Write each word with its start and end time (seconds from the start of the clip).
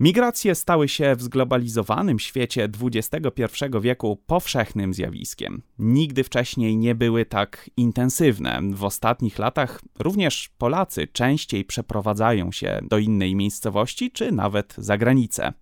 Migracje 0.00 0.54
stały 0.54 0.88
się 0.88 1.16
w 1.16 1.22
zglobalizowanym 1.22 2.18
świecie 2.18 2.68
XXI 2.82 3.64
wieku 3.80 4.22
powszechnym 4.26 4.94
zjawiskiem. 4.94 5.62
Nigdy 5.78 6.24
wcześniej 6.24 6.76
nie 6.76 6.94
były 6.94 7.26
tak 7.26 7.70
intensywne. 7.76 8.60
W 8.72 8.84
ostatnich 8.84 9.38
latach 9.38 9.80
również 9.98 10.50
Polacy 10.58 11.06
częściej 11.06 11.64
przeprowadzają 11.64 12.52
się 12.52 12.80
do 12.82 12.98
innej 12.98 13.34
miejscowości 13.34 14.10
czy 14.10 14.32
nawet 14.32 14.74
za 14.78 14.98
granicę. 14.98 15.52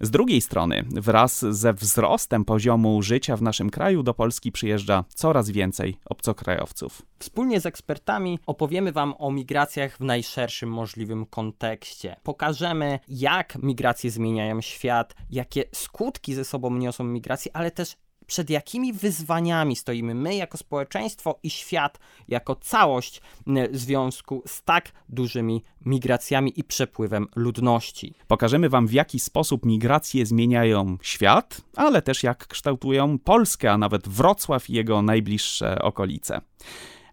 Z 0.00 0.10
drugiej 0.10 0.40
strony, 0.40 0.84
wraz 0.90 1.44
ze 1.50 1.72
wzrostem 1.72 2.44
poziomu 2.44 3.02
życia 3.02 3.36
w 3.36 3.42
naszym 3.42 3.70
kraju 3.70 4.02
do 4.02 4.14
Polski 4.14 4.52
przyjeżdża 4.52 5.04
coraz 5.08 5.50
więcej 5.50 5.96
obcokrajowców. 6.04 7.02
Wspólnie 7.18 7.60
z 7.60 7.66
ekspertami 7.66 8.38
opowiemy 8.46 8.92
Wam 8.92 9.14
o 9.18 9.30
migracjach 9.30 9.96
w 9.96 10.00
najszerszym 10.00 10.70
możliwym 10.70 11.26
kontekście. 11.26 12.16
Pokażemy, 12.22 12.98
jak 13.08 13.58
migracje 13.62 14.10
zmieniają 14.10 14.60
świat, 14.60 15.14
jakie 15.30 15.64
skutki 15.72 16.34
ze 16.34 16.44
sobą 16.44 16.74
niosą 16.74 17.04
migracje, 17.04 17.56
ale 17.56 17.70
też 17.70 17.96
przed 18.28 18.50
jakimi 18.50 18.92
wyzwaniami 18.92 19.76
stoimy 19.76 20.14
my 20.14 20.34
jako 20.34 20.58
społeczeństwo 20.58 21.38
i 21.42 21.50
świat 21.50 21.98
jako 22.28 22.54
całość 22.56 23.20
w 23.46 23.78
związku 23.78 24.42
z 24.46 24.62
tak 24.62 24.92
dużymi 25.08 25.62
migracjami 25.86 26.60
i 26.60 26.64
przepływem 26.64 27.26
ludności. 27.36 28.14
Pokażemy 28.26 28.68
Wam, 28.68 28.86
w 28.86 28.92
jaki 28.92 29.20
sposób 29.20 29.66
migracje 29.66 30.26
zmieniają 30.26 30.96
świat, 31.02 31.60
ale 31.76 32.02
też 32.02 32.22
jak 32.22 32.46
kształtują 32.46 33.18
Polskę, 33.18 33.72
a 33.72 33.78
nawet 33.78 34.08
Wrocław 34.08 34.70
i 34.70 34.72
jego 34.72 35.02
najbliższe 35.02 35.82
okolice. 35.82 36.40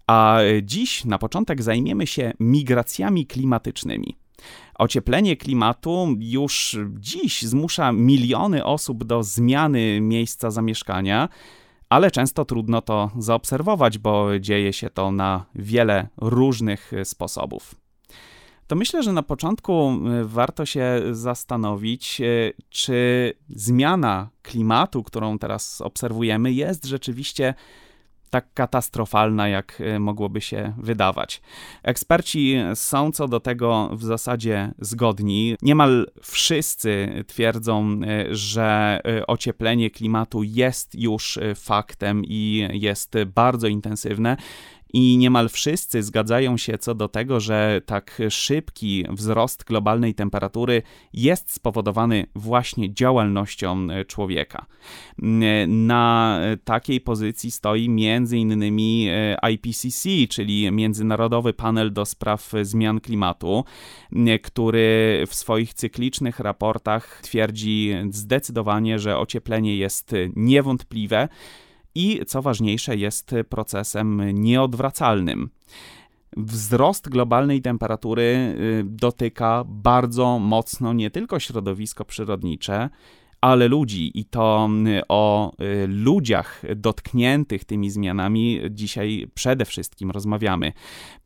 A 0.08 0.40
dziś 0.64 1.06
na 1.06 1.18
początek 1.18 1.64
zajmiemy 1.64 2.08
się 2.08 2.34
migracjami 2.40 3.28
klimatycznymi. 3.28 4.25
Ocieplenie 4.76 5.38
klimatu 5.38 6.08
już 6.20 6.78
dziś 7.00 7.42
zmusza 7.42 7.92
miliony 7.92 8.66
osób 8.66 9.04
do 9.04 9.24
zmiany 9.24 10.02
miejsca 10.02 10.52
zamieszkania, 10.52 11.30
ale 11.90 12.12
często 12.12 12.46
trudno 12.46 12.82
to 12.82 13.12
zaobserwować, 13.18 13.98
bo 13.98 14.40
dzieje 14.40 14.74
się 14.74 14.90
to 14.90 15.12
na 15.12 15.46
wiele 15.56 16.08
różnych 16.18 16.92
sposobów. 17.04 17.76
To 18.68 18.76
myślę, 18.76 19.04
że 19.04 19.14
na 19.14 19.24
początku 19.24 19.92
y, 20.22 20.26
warto 20.26 20.66
się 20.66 21.02
zastanowić, 21.12 22.22
y, 22.22 22.54
czy 22.70 23.34
zmiana 23.50 24.30
klimatu, 24.42 25.04
którą 25.04 25.40
teraz 25.40 25.82
obserwujemy, 25.82 26.54
jest 26.54 26.86
rzeczywiście 26.86 27.54
tak 28.36 28.54
katastrofalna, 28.54 29.48
jak 29.48 29.82
e, 29.82 30.00
mogłoby 30.00 30.42
się 30.42 30.74
wydawać. 30.78 31.42
Eksperci 31.84 32.56
są 32.74 33.12
co 33.12 33.28
do 33.28 33.40
tego 33.40 33.90
w 33.94 34.04
zasadzie 34.04 34.72
zgodni. 34.80 35.56
Niemal 35.62 36.08
wszyscy 36.22 37.24
twierdzą, 37.28 38.00
e, 38.04 38.36
że 38.36 39.00
e, 39.06 39.28
ocieplenie 39.28 39.90
klimatu 39.90 40.44
jest 40.44 40.96
już 40.96 41.40
faktem 41.56 42.22
i 42.26 42.68
jest 42.72 43.14
bardzo 43.36 43.68
intensywne 43.68 44.38
i 44.96 45.18
niemal 45.18 45.50
wszyscy 45.50 46.04
zgadzają 46.04 46.58
się 46.58 46.78
co 46.78 46.96
do 46.96 47.08
tego, 47.08 47.40
że 47.40 47.82
tak 47.86 48.22
szybki 48.30 49.06
wzrost 49.10 49.64
globalnej 49.64 50.14
temperatury 50.14 50.82
jest 51.14 51.54
spowodowany 51.54 52.26
właśnie 52.36 52.94
działalnością 52.94 53.88
e, 53.92 54.06
człowieka. 54.06 54.66
Na 55.68 56.40
takiej 56.64 57.02
pozycji 57.02 57.52
stoi 57.52 57.86
m.in. 57.86 58.64
E, 59.10 59.38
IPCC, 59.52 60.10
czyli 60.30 60.72
Międzynarodowy 60.72 61.54
Panel 61.54 61.94
do 61.94 62.06
Spraw 62.06 62.52
Zmian 62.62 63.00
Klimatu, 63.00 63.64
który 64.44 65.24
w 65.28 65.36
swoich 65.36 65.74
cyklicznych 65.74 66.40
raportach 66.40 67.20
twierdzi 67.22 67.94
zdecydowanie, 68.10 69.00
że 69.00 69.18
ocieplenie 69.18 69.78
jest 69.78 70.16
niewątpliwe 70.36 71.28
i 71.96 72.20
co 72.28 72.42
ważniejsze, 72.42 72.96
jest 72.96 73.36
procesem 73.50 74.22
nieodwracalnym. 74.34 75.50
Wzrost 76.38 77.10
globalnej 77.10 77.62
temperatury 77.62 78.24
y, 78.24 78.84
dotyka 78.86 79.64
bardzo 79.68 80.40
mocno 80.40 80.94
nie 80.94 81.12
tylko 81.12 81.40
środowisko 81.40 82.06
przyrodnicze, 82.06 82.90
ale 83.46 83.68
ludzi 83.68 84.20
i 84.20 84.26
to 84.26 84.70
y, 84.88 85.02
o 85.08 85.54
y, 85.62 85.88
ludziach 85.88 86.62
dotkniętych 86.76 87.66
tymi 87.66 87.90
zmianami 87.90 88.62
dzisiaj 88.70 89.28
przede 89.34 89.66
wszystkim 89.66 90.12
rozmawiamy. 90.12 90.74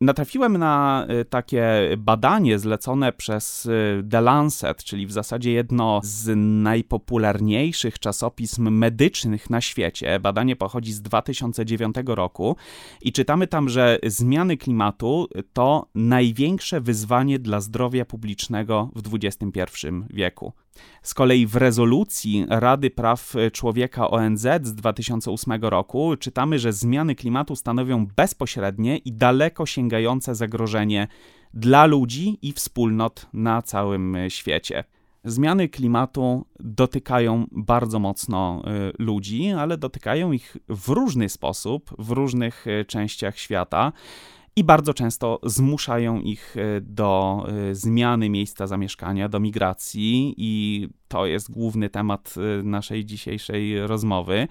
Natrafiłem 0.02 0.57
na 0.57 1.07
y, 1.22 1.25
takie 1.25 1.63
badanie 1.97 2.59
zlecone 2.59 3.13
przez 3.13 3.69
The 4.12 4.22
Lancet, 4.22 4.84
czyli 4.84 5.07
w 5.07 5.12
zasadzie 5.12 5.52
jedno 5.52 6.02
z 6.03 6.35
najpopularniejszych 6.63 8.00
czasopism 8.00 8.69
medycznych 8.69 9.50
na 9.50 9.62
świecie. 9.62 10.19
Badanie 10.19 10.56
pochodzi 10.56 10.94
z 10.94 11.01
2009 11.01 11.96
roku 12.06 12.56
i 13.01 13.12
czytamy 13.12 13.47
tam, 13.47 13.69
że 13.69 14.00
zmiany 14.03 14.57
klimatu 14.57 15.28
to 15.53 15.88
największe 15.96 16.81
wyzwanie 16.81 17.40
dla 17.40 17.59
zdrowia 17.59 18.06
publicznego 18.06 18.90
w 18.96 19.16
XXI 19.16 19.88
wieku. 20.09 20.53
Z 21.03 21.13
kolei 21.13 21.45
w 21.45 21.56
rezolucji 21.56 22.45
Rady 22.50 22.90
Praw 22.90 23.34
Człowieka 23.53 24.09
ONZ 24.09 24.47
z 24.63 24.75
2008 24.75 25.62
roku 25.62 26.16
czytamy, 26.19 26.59
że 26.59 26.73
zmiany 26.73 27.16
klimatu 27.16 27.56
stanowią 27.56 28.07
bezpośrednie 28.16 28.97
i 28.97 29.12
daleko 29.12 29.66
sięgające 29.66 30.35
zagrożenie 30.35 31.07
dla 31.53 31.85
ludzi 31.85 32.38
i 32.41 32.53
wspólnot 32.53 33.28
na 33.34 33.62
całym 33.62 34.18
świecie. 34.29 34.84
Zmiany 35.23 35.69
klimatu 35.69 36.45
dotykają 36.59 37.45
bardzo 37.51 38.00
mocno 38.00 38.62
y, 38.89 39.03
ludzi, 39.03 39.51
ale 39.51 39.78
dotykają 39.78 40.31
ich 40.31 40.57
w 40.69 40.89
różny 40.89 41.29
sposób, 41.29 41.95
w 41.97 42.09
różnych 42.09 42.68
y, 42.68 42.85
częściach 42.85 43.38
świata 43.38 43.91
i 44.55 44.63
bardzo 44.63 44.93
często 44.93 45.39
zmuszają 45.43 46.19
ich 46.19 46.55
e, 46.57 46.81
do 46.81 47.45
e, 47.47 47.75
zmiany 47.75 48.29
miejsca 48.29 48.67
zamieszkania, 48.67 49.29
do 49.29 49.39
migracji, 49.39 50.33
i 50.37 50.87
to 51.07 51.25
jest 51.25 51.51
główny 51.51 51.89
temat 51.89 52.35
e, 52.37 52.63
naszej 52.63 53.05
dzisiejszej 53.05 53.88
rozmowy. 53.88 54.47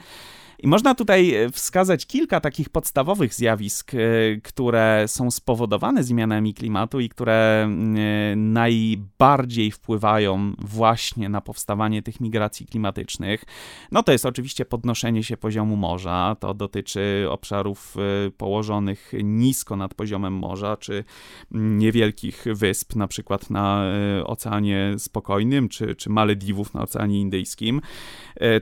I 0.62 0.68
można 0.68 0.94
tutaj 0.94 1.34
e, 1.34 1.50
wskazać 1.50 2.06
kilka 2.06 2.40
takich 2.40 2.68
podstawowych 2.68 3.34
zjawisk, 3.34 3.94
e, 3.94 3.98
które 4.42 5.04
są 5.06 5.30
spowodowane 5.30 6.04
zmianami 6.04 6.54
klimatu 6.54 7.00
i 7.00 7.08
które 7.08 7.62
mm, 7.64 7.96
e, 7.96 8.36
najbardziej 8.36 9.70
wpływają 9.70 10.52
właśnie 10.58 11.28
na 11.28 11.40
powstawanie 11.40 12.02
tych 12.02 12.20
migracji 12.20 12.66
klimatycznych. 12.66 13.44
No 13.92 14.02
to 14.02 14.12
jest 14.12 14.26
oczywiście 14.26 14.64
podnoszenie 14.64 15.22
się 15.24 15.36
poziomu 15.36 15.76
morza. 15.76 16.36
To 16.40 16.54
dotyczy 16.54 17.26
obszarów 17.30 17.96
położonych 18.36 19.12
nisko 19.24 19.76
nad 19.76 19.94
poziomem 19.94 20.32
morza, 20.32 20.76
czy 20.76 21.04
mm, 21.52 21.78
niewielkich 21.78 22.44
wysp, 22.54 22.96
na 22.96 23.08
przykład 23.08 23.50
na 23.50 23.92
Oceanie 24.24 24.94
Spokojnym, 24.98 25.68
czy, 25.68 25.94
czy 25.94 26.10
Malediwów 26.10 26.74
na 26.74 26.82
Oceanie 26.82 27.20
Indyjskim. 27.20 27.80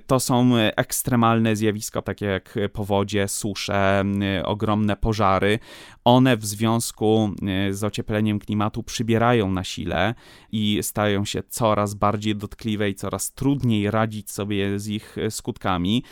To 0.07 0.21
są 0.21 0.57
ekstremalne 0.57 1.57
zjawiska 1.57 1.86
zjawiska 1.87 2.03
takie 2.03 2.27
jak 2.27 2.55
powodzie, 2.73 3.29
susze, 3.29 4.05
ogromne 4.45 4.97
pożary, 4.97 5.59
one 6.05 6.37
w 6.37 6.47
związku 6.47 7.31
z 7.71 7.85
ociepleniem 7.85 8.39
klimatu 8.39 8.83
przybierają 8.83 9.51
na 9.51 9.65
sile 9.65 10.15
i 10.53 10.79
stają 10.83 11.25
się 11.25 11.43
coraz 11.49 11.95
bardziej 11.95 12.37
dotkliwe 12.37 12.91
i 12.91 12.95
coraz 12.95 13.33
trudniej 13.33 13.91
radzić 13.91 14.31
sobie 14.31 14.79
z 14.79 14.89
ich 14.89 15.17
skutkami. 15.31 16.03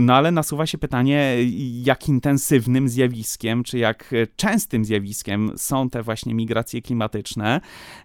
No 0.00 0.14
ale 0.14 0.30
nasuwa 0.30 0.66
się 0.66 0.78
pytanie, 0.78 1.36
jak 1.82 2.08
intensywnym 2.08 2.88
zjawiskiem, 2.88 3.64
czy 3.64 3.78
jak 3.78 4.14
częstym 4.36 4.84
zjawiskiem 4.84 5.52
są 5.56 5.90
te 5.90 6.02
właśnie 6.02 6.34
migracje 6.34 6.82
klimatyczne. 6.82 7.60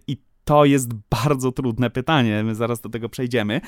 I 0.07 0.17
to 0.45 0.65
jest 0.65 0.89
bardzo 0.93 1.51
trudne 1.51 1.89
pytanie, 1.89 2.43
my 2.43 2.55
zaraz 2.55 2.81
do 2.81 2.89
tego 2.89 3.09
przejdziemy, 3.09 3.61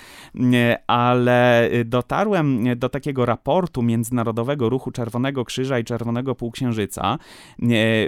ale 0.88 1.70
dotarłem 1.86 2.64
do 2.76 2.90
takiego 2.90 3.26
raportu 3.26 3.84
Międzynarodowego 3.84 4.70
Ruchu 4.70 4.92
Czerwonego 4.92 5.46
Krzyża 5.46 5.80
i 5.80 5.84
Czerwonego 5.84 6.36
Półksiężyca, 6.36 7.18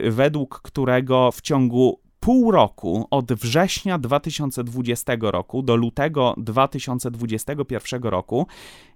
według 0.10 0.62
którego 0.62 1.32
w 1.32 1.42
ciągu 1.42 2.09
pół 2.20 2.52
roku 2.52 3.08
od 3.12 3.34
września 3.34 3.98
2020 3.98 5.14
roku 5.22 5.62
do 5.62 5.76
lutego 5.76 6.34
2021 6.38 8.04
roku 8.04 8.48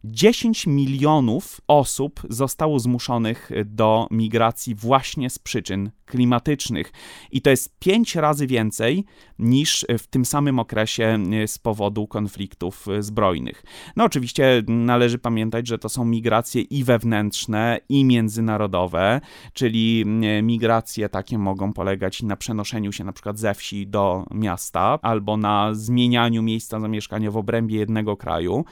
10 0.04 0.68
milionów 0.68 1.62
osób 1.68 2.22
zostało 2.30 2.80
zmuszonych 2.80 3.52
do 3.66 4.08
migracji 4.12 4.76
właśnie 4.76 5.30
z 5.30 5.40
przyczyn 5.40 5.92
klimatycznych. 6.06 6.92
I 7.32 7.42
to 7.42 7.50
jest 7.50 7.80
5 7.80 8.16
razy 8.16 8.48
więcej 8.48 9.06
niż 9.40 9.86
w 10.00 10.08
tym 10.08 10.26
samym 10.26 10.60
okresie 10.60 11.20
z 11.48 11.58
powodu 11.60 12.08
konfliktów 12.08 12.86
zbrojnych. 13.00 13.64
No 13.96 14.04
oczywiście 14.04 14.64
należy 14.68 15.20
pamiętać, 15.20 15.68
że 15.68 15.78
to 15.78 15.90
są 15.90 16.06
migracje 16.06 16.62
i 16.62 16.84
wewnętrzne, 16.84 17.80
i 17.90 18.06
międzynarodowe, 18.06 19.22
czyli 19.54 20.06
migracje 20.44 21.10
takie 21.10 21.38
mogą 21.38 21.74
polegać 21.74 22.24
na 22.24 22.36
przenoszeniu 22.36 22.92
się 22.92 23.04
na 23.04 23.13
na 23.14 23.16
przykład 23.16 23.40
ze 23.40 23.54
wsi 23.54 23.88
do 23.88 24.26
miasta, 24.32 25.00
albo 25.02 25.38
na 25.38 25.74
zmienianiu 25.74 26.44
miejsca 26.44 26.80
zamieszkania 26.80 27.32
w 27.32 27.38
obrębie 27.38 27.78
jednego 27.78 28.18
kraju 28.18 28.66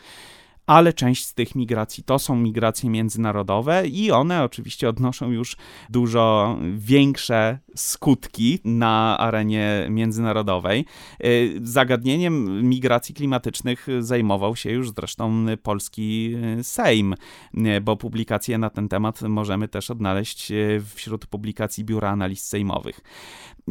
ale 0.72 0.94
część 0.94 1.26
z 1.26 1.34
tych 1.34 1.56
migracji 1.56 2.04
to 2.04 2.20
są 2.20 2.36
migracje 2.36 2.90
międzynarodowe 2.90 3.88
i 3.88 4.12
one 4.12 4.44
oczywiście 4.44 4.90
odnoszą 4.90 5.32
już 5.32 5.58
dużo 5.90 6.58
większe 6.76 7.60
skutki 7.76 8.60
na 8.66 9.18
arenie 9.18 9.88
międzynarodowej. 9.90 10.86
Y, 11.26 11.60
zagadnieniem 11.64 12.64
migracji 12.70 13.16
klimatycznych 13.16 13.88
zajmował 14.00 14.56
się 14.56 14.72
już 14.72 14.92
zresztą 14.92 15.46
polski 15.64 16.36
Sejm, 16.62 17.16
y, 17.58 17.82
bo 17.82 17.98
publikacje 17.98 18.58
na 18.58 18.70
ten 18.70 18.90
temat 18.90 19.22
możemy 19.22 19.68
też 19.68 19.92
odnaleźć 19.92 20.52
y, 20.52 20.82
wśród 20.96 21.26
publikacji 21.26 21.84
Biura 21.84 22.10
Analiz 22.10 22.44
Sejmowych. 22.44 23.02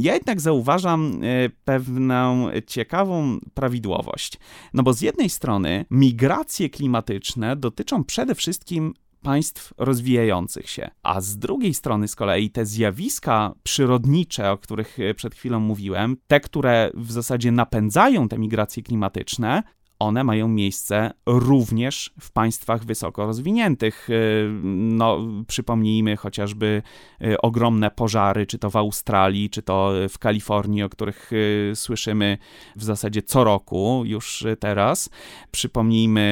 Ja 0.01 0.15
jednak 0.15 0.41
zauważam 0.41 1.21
pewną 1.65 2.49
ciekawą 2.67 3.39
prawidłowość. 3.55 4.39
No 4.75 4.83
bo 4.83 4.93
z 4.93 5.01
jednej 5.01 5.31
strony 5.31 5.85
migracje 5.91 6.71
klimatyczne 6.71 7.57
dotyczą 7.57 8.05
przede 8.05 8.35
wszystkim 8.35 8.95
państw 9.23 9.75
rozwijających 9.79 10.71
się. 10.71 10.91
A 11.03 11.21
z 11.21 11.39
drugiej 11.39 11.75
strony 11.75 12.09
z 12.09 12.17
kolei 12.17 12.51
te 12.51 12.67
zjawiska 12.67 13.55
przyrodnicze, 13.63 14.51
o 14.51 14.59
których 14.59 14.99
przed 15.17 15.35
chwilą 15.35 15.61
mówiłem, 15.61 16.17
te, 16.27 16.41
które 16.41 16.91
w 16.95 17.13
zasadzie 17.13 17.53
napędzają 17.53 18.29
te 18.29 18.39
migracje 18.39 18.83
klimatyczne, 18.83 19.63
one 20.01 20.25
mają 20.25 20.49
miejsce 20.49 21.11
również 21.27 22.11
w 22.21 22.33
państwach 22.33 22.85
wysoko 22.85 23.27
rozwiniętych. 23.27 24.11
Y, 24.11 24.51
no, 24.75 25.19
przypomnijmy 25.47 26.17
chociażby 26.17 26.83
y, 27.23 27.41
ogromne 27.41 27.91
pożary, 27.91 28.47
czy 28.47 28.59
to 28.59 28.71
w 28.71 28.77
Australii, 28.77 29.51
czy 29.51 29.63
to 29.63 29.93
w 30.09 30.19
Kalifornii, 30.19 30.83
o 30.83 30.89
których 30.89 31.33
y, 31.33 31.73
słyszymy 31.75 32.39
w 32.77 32.85
zasadzie 32.85 33.23
co 33.23 33.45
roku 33.45 34.03
już 34.07 34.47
teraz. 34.61 35.11
Przypomnijmy 35.51 36.31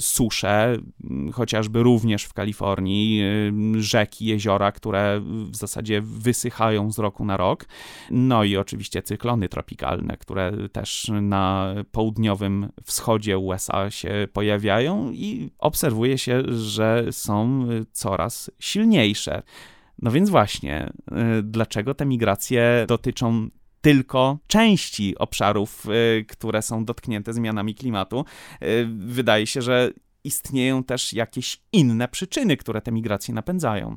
susze, 0.00 0.76
chociażby 1.32 1.82
również 1.82 2.24
w 2.24 2.32
Kalifornii, 2.32 3.22
rzeki, 3.78 4.26
jeziora, 4.26 4.72
które 4.72 5.20
w 5.50 5.56
zasadzie 5.56 6.00
wysychają 6.00 6.92
z 6.92 6.98
roku 6.98 7.24
na 7.24 7.36
rok. 7.36 7.66
No 8.10 8.44
i 8.44 8.56
oczywiście 8.56 9.02
cyklony 9.02 9.48
tropikalne, 9.48 10.16
które 10.16 10.52
też 10.72 11.10
na 11.22 11.74
południowym 11.92 12.68
wschodzie 12.88 13.38
USA 13.38 13.90
się 13.90 14.28
pojawiają 14.32 15.10
i 15.12 15.50
obserwuje 15.58 16.18
się, 16.18 16.42
że 16.48 17.06
są 17.10 17.68
coraz 17.92 18.50
silniejsze. 18.58 19.42
No 20.02 20.10
więc 20.10 20.30
właśnie, 20.30 20.92
y, 21.38 21.42
dlaczego 21.42 21.94
te 21.94 22.06
migracje 22.06 22.84
dotyczą 22.88 23.48
tylko 23.80 24.38
części 24.46 25.18
obszarów, 25.18 25.86
y, 26.20 26.24
które 26.24 26.62
są 26.62 26.84
dotknięte 26.84 27.32
zmianami 27.32 27.74
klimatu? 27.74 28.24
Y, 28.62 28.88
wydaje 28.98 29.46
się, 29.46 29.62
że 29.62 29.90
istnieją 30.24 30.84
też 30.84 31.12
jakieś 31.12 31.62
inne 31.72 32.08
przyczyny, 32.08 32.56
które 32.56 32.80
te 32.80 32.92
migracje 32.92 33.34
napędzają. 33.34 33.96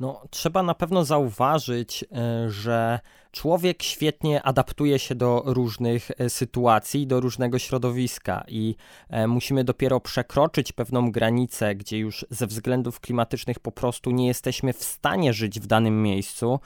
No, 0.00 0.22
trzeba 0.30 0.62
na 0.62 0.74
pewno 0.74 1.04
zauważyć, 1.04 2.04
e, 2.12 2.50
że 2.50 3.00
człowiek 3.32 3.82
świetnie 3.82 4.42
adaptuje 4.42 4.98
się 4.98 5.14
do 5.14 5.42
różnych 5.46 6.10
e, 6.18 6.30
sytuacji, 6.30 7.06
do 7.06 7.20
różnego 7.20 7.58
środowiska 7.58 8.44
i 8.48 8.76
e, 9.08 9.26
musimy 9.26 9.64
dopiero 9.64 10.00
przekroczyć 10.00 10.72
pewną 10.72 11.10
granicę, 11.10 11.74
gdzie 11.74 11.98
już 11.98 12.26
ze 12.30 12.46
względów 12.46 13.00
klimatycznych 13.00 13.60
po 13.60 13.72
prostu 13.72 14.10
nie 14.10 14.26
jesteśmy 14.26 14.72
w 14.72 14.84
stanie 14.84 15.32
żyć 15.32 15.60
w 15.60 15.66
danym 15.66 16.02
miejscu, 16.02 16.60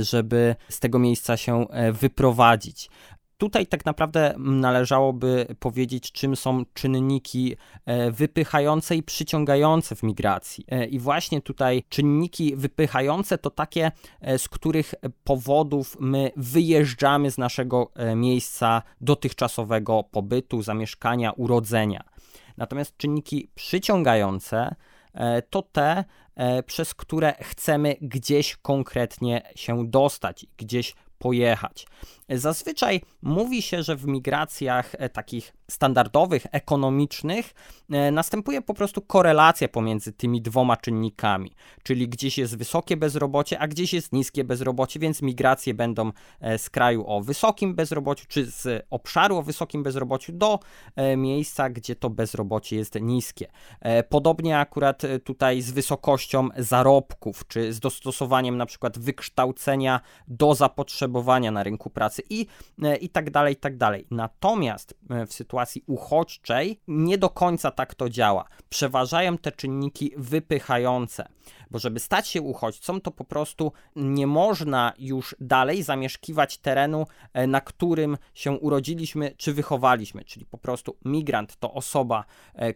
żeby 0.00 0.56
z 0.68 0.80
tego 0.80 0.98
miejsca 0.98 1.36
się 1.36 1.66
wyprowadzić 1.92 2.90
tutaj 3.38 3.66
tak 3.66 3.84
naprawdę 3.84 4.34
należałoby 4.38 5.46
powiedzieć, 5.58 6.12
czym 6.12 6.36
są 6.36 6.64
czynniki 6.74 7.56
e, 7.86 8.10
wypychające 8.10 8.96
i 8.96 9.02
przyciągające 9.02 9.94
w 9.96 10.02
migracji. 10.02 10.64
E, 10.68 10.86
I 10.86 10.98
właśnie 10.98 11.40
tutaj 11.40 11.84
czynniki 11.88 12.56
wypychające 12.56 13.38
to 13.38 13.50
takie, 13.50 13.92
e, 14.20 14.38
z 14.38 14.48
których 14.48 14.94
powodów 15.24 15.96
my 16.00 16.30
wyjeżdżamy 16.36 17.30
z 17.30 17.38
naszego 17.38 17.90
miejsca 18.16 18.82
dotychczasowego 19.00 20.04
pobytu, 20.10 20.62
zamieszkania, 20.62 21.32
urodzenia. 21.32 22.04
Natomiast 22.56 22.96
czynniki 22.96 23.50
przyciągające 23.54 24.74
to 25.50 25.62
te, 25.62 26.04
przez 26.66 26.94
które 26.94 27.34
chcemy 27.40 27.96
gdzieś 28.00 28.56
konkretnie 28.56 29.42
się 29.56 29.86
dostać, 29.86 30.46
gdzieś 30.56 30.94
pojechać. 31.18 31.86
Zazwyczaj 32.28 33.00
mówi 33.22 33.62
się, 33.62 33.82
że 33.82 33.96
w 33.96 34.06
migracjach 34.06 34.94
e, 34.98 35.08
takich 35.08 35.52
standardowych, 35.70 36.46
ekonomicznych 36.52 37.54
e, 37.90 38.10
następuje 38.10 38.62
po 38.62 38.74
prostu 38.74 39.02
korelacja 39.02 39.68
pomiędzy 39.68 40.12
tymi 40.12 40.42
dwoma 40.42 40.76
czynnikami, 40.76 41.52
czyli 41.82 42.08
gdzieś 42.08 42.38
jest 42.38 42.56
wysokie 42.56 42.96
bezrobocie, 42.96 43.58
a 43.58 43.68
gdzieś 43.68 43.92
jest 43.92 44.12
niskie 44.12 44.44
bezrobocie, 44.44 45.00
więc 45.00 45.22
migracje 45.22 45.74
będą 45.74 46.12
e, 46.40 46.58
z 46.58 46.70
kraju 46.70 47.04
o 47.06 47.20
wysokim 47.20 47.74
bezrobociu, 47.74 48.26
czy 48.28 48.46
z 48.46 48.86
obszaru 48.90 49.36
o 49.36 49.42
wysokim 49.42 49.82
bezrobociu 49.82 50.32
do 50.32 50.58
miejsca, 51.16 51.70
gdzie 51.70 51.96
to 51.96 52.10
bezrobocie 52.10 52.76
jest 52.76 53.00
niskie. 53.00 53.46
Podobnie 54.08 54.58
akurat 54.58 55.02
tutaj 55.24 55.60
z 55.60 55.70
wysokością 55.70 56.48
zarobków, 56.56 57.48
czy 57.48 57.72
z 57.72 57.80
dostosowaniem 57.80 58.56
na 58.56 58.66
przykład 58.66 58.98
wykształcenia 58.98 60.00
do 60.28 60.54
zapotrzebowania 60.54 61.03
na 61.50 61.62
rynku 61.62 61.90
pracy 61.90 62.04
pracy 62.04 62.22
i, 62.30 62.46
e, 62.82 62.96
i 62.96 63.08
tak 63.08 63.30
dalej, 63.30 63.54
i 63.54 63.56
tak 63.56 63.76
dalej. 63.76 64.06
Natomiast 64.10 64.94
e, 65.10 65.26
w 65.26 65.32
sytuacji 65.32 65.82
uchodźczej 65.86 66.80
nie 66.88 67.18
do 67.18 67.30
końca 67.30 67.70
tak 67.70 67.94
to 67.94 68.08
działa. 68.08 68.44
Przeważają 68.68 69.38
te 69.38 69.52
czynniki 69.52 70.12
wypychające, 70.16 71.28
bo 71.70 71.78
żeby 71.78 72.00
stać 72.00 72.28
się 72.28 72.42
uchodźcą, 72.42 73.00
to 73.00 73.10
po 73.10 73.24
prostu 73.24 73.72
nie 73.96 74.26
można 74.26 74.92
już 74.98 75.36
dalej 75.40 75.82
zamieszkiwać 75.82 76.58
terenu, 76.58 77.06
e, 77.32 77.46
na 77.46 77.60
którym 77.60 78.18
się 78.34 78.52
urodziliśmy 78.52 79.34
czy 79.36 79.54
wychowaliśmy, 79.54 80.24
czyli 80.24 80.46
po 80.46 80.58
prostu 80.58 80.96
migrant 81.04 81.56
to 81.56 81.72
osoba, 81.72 82.24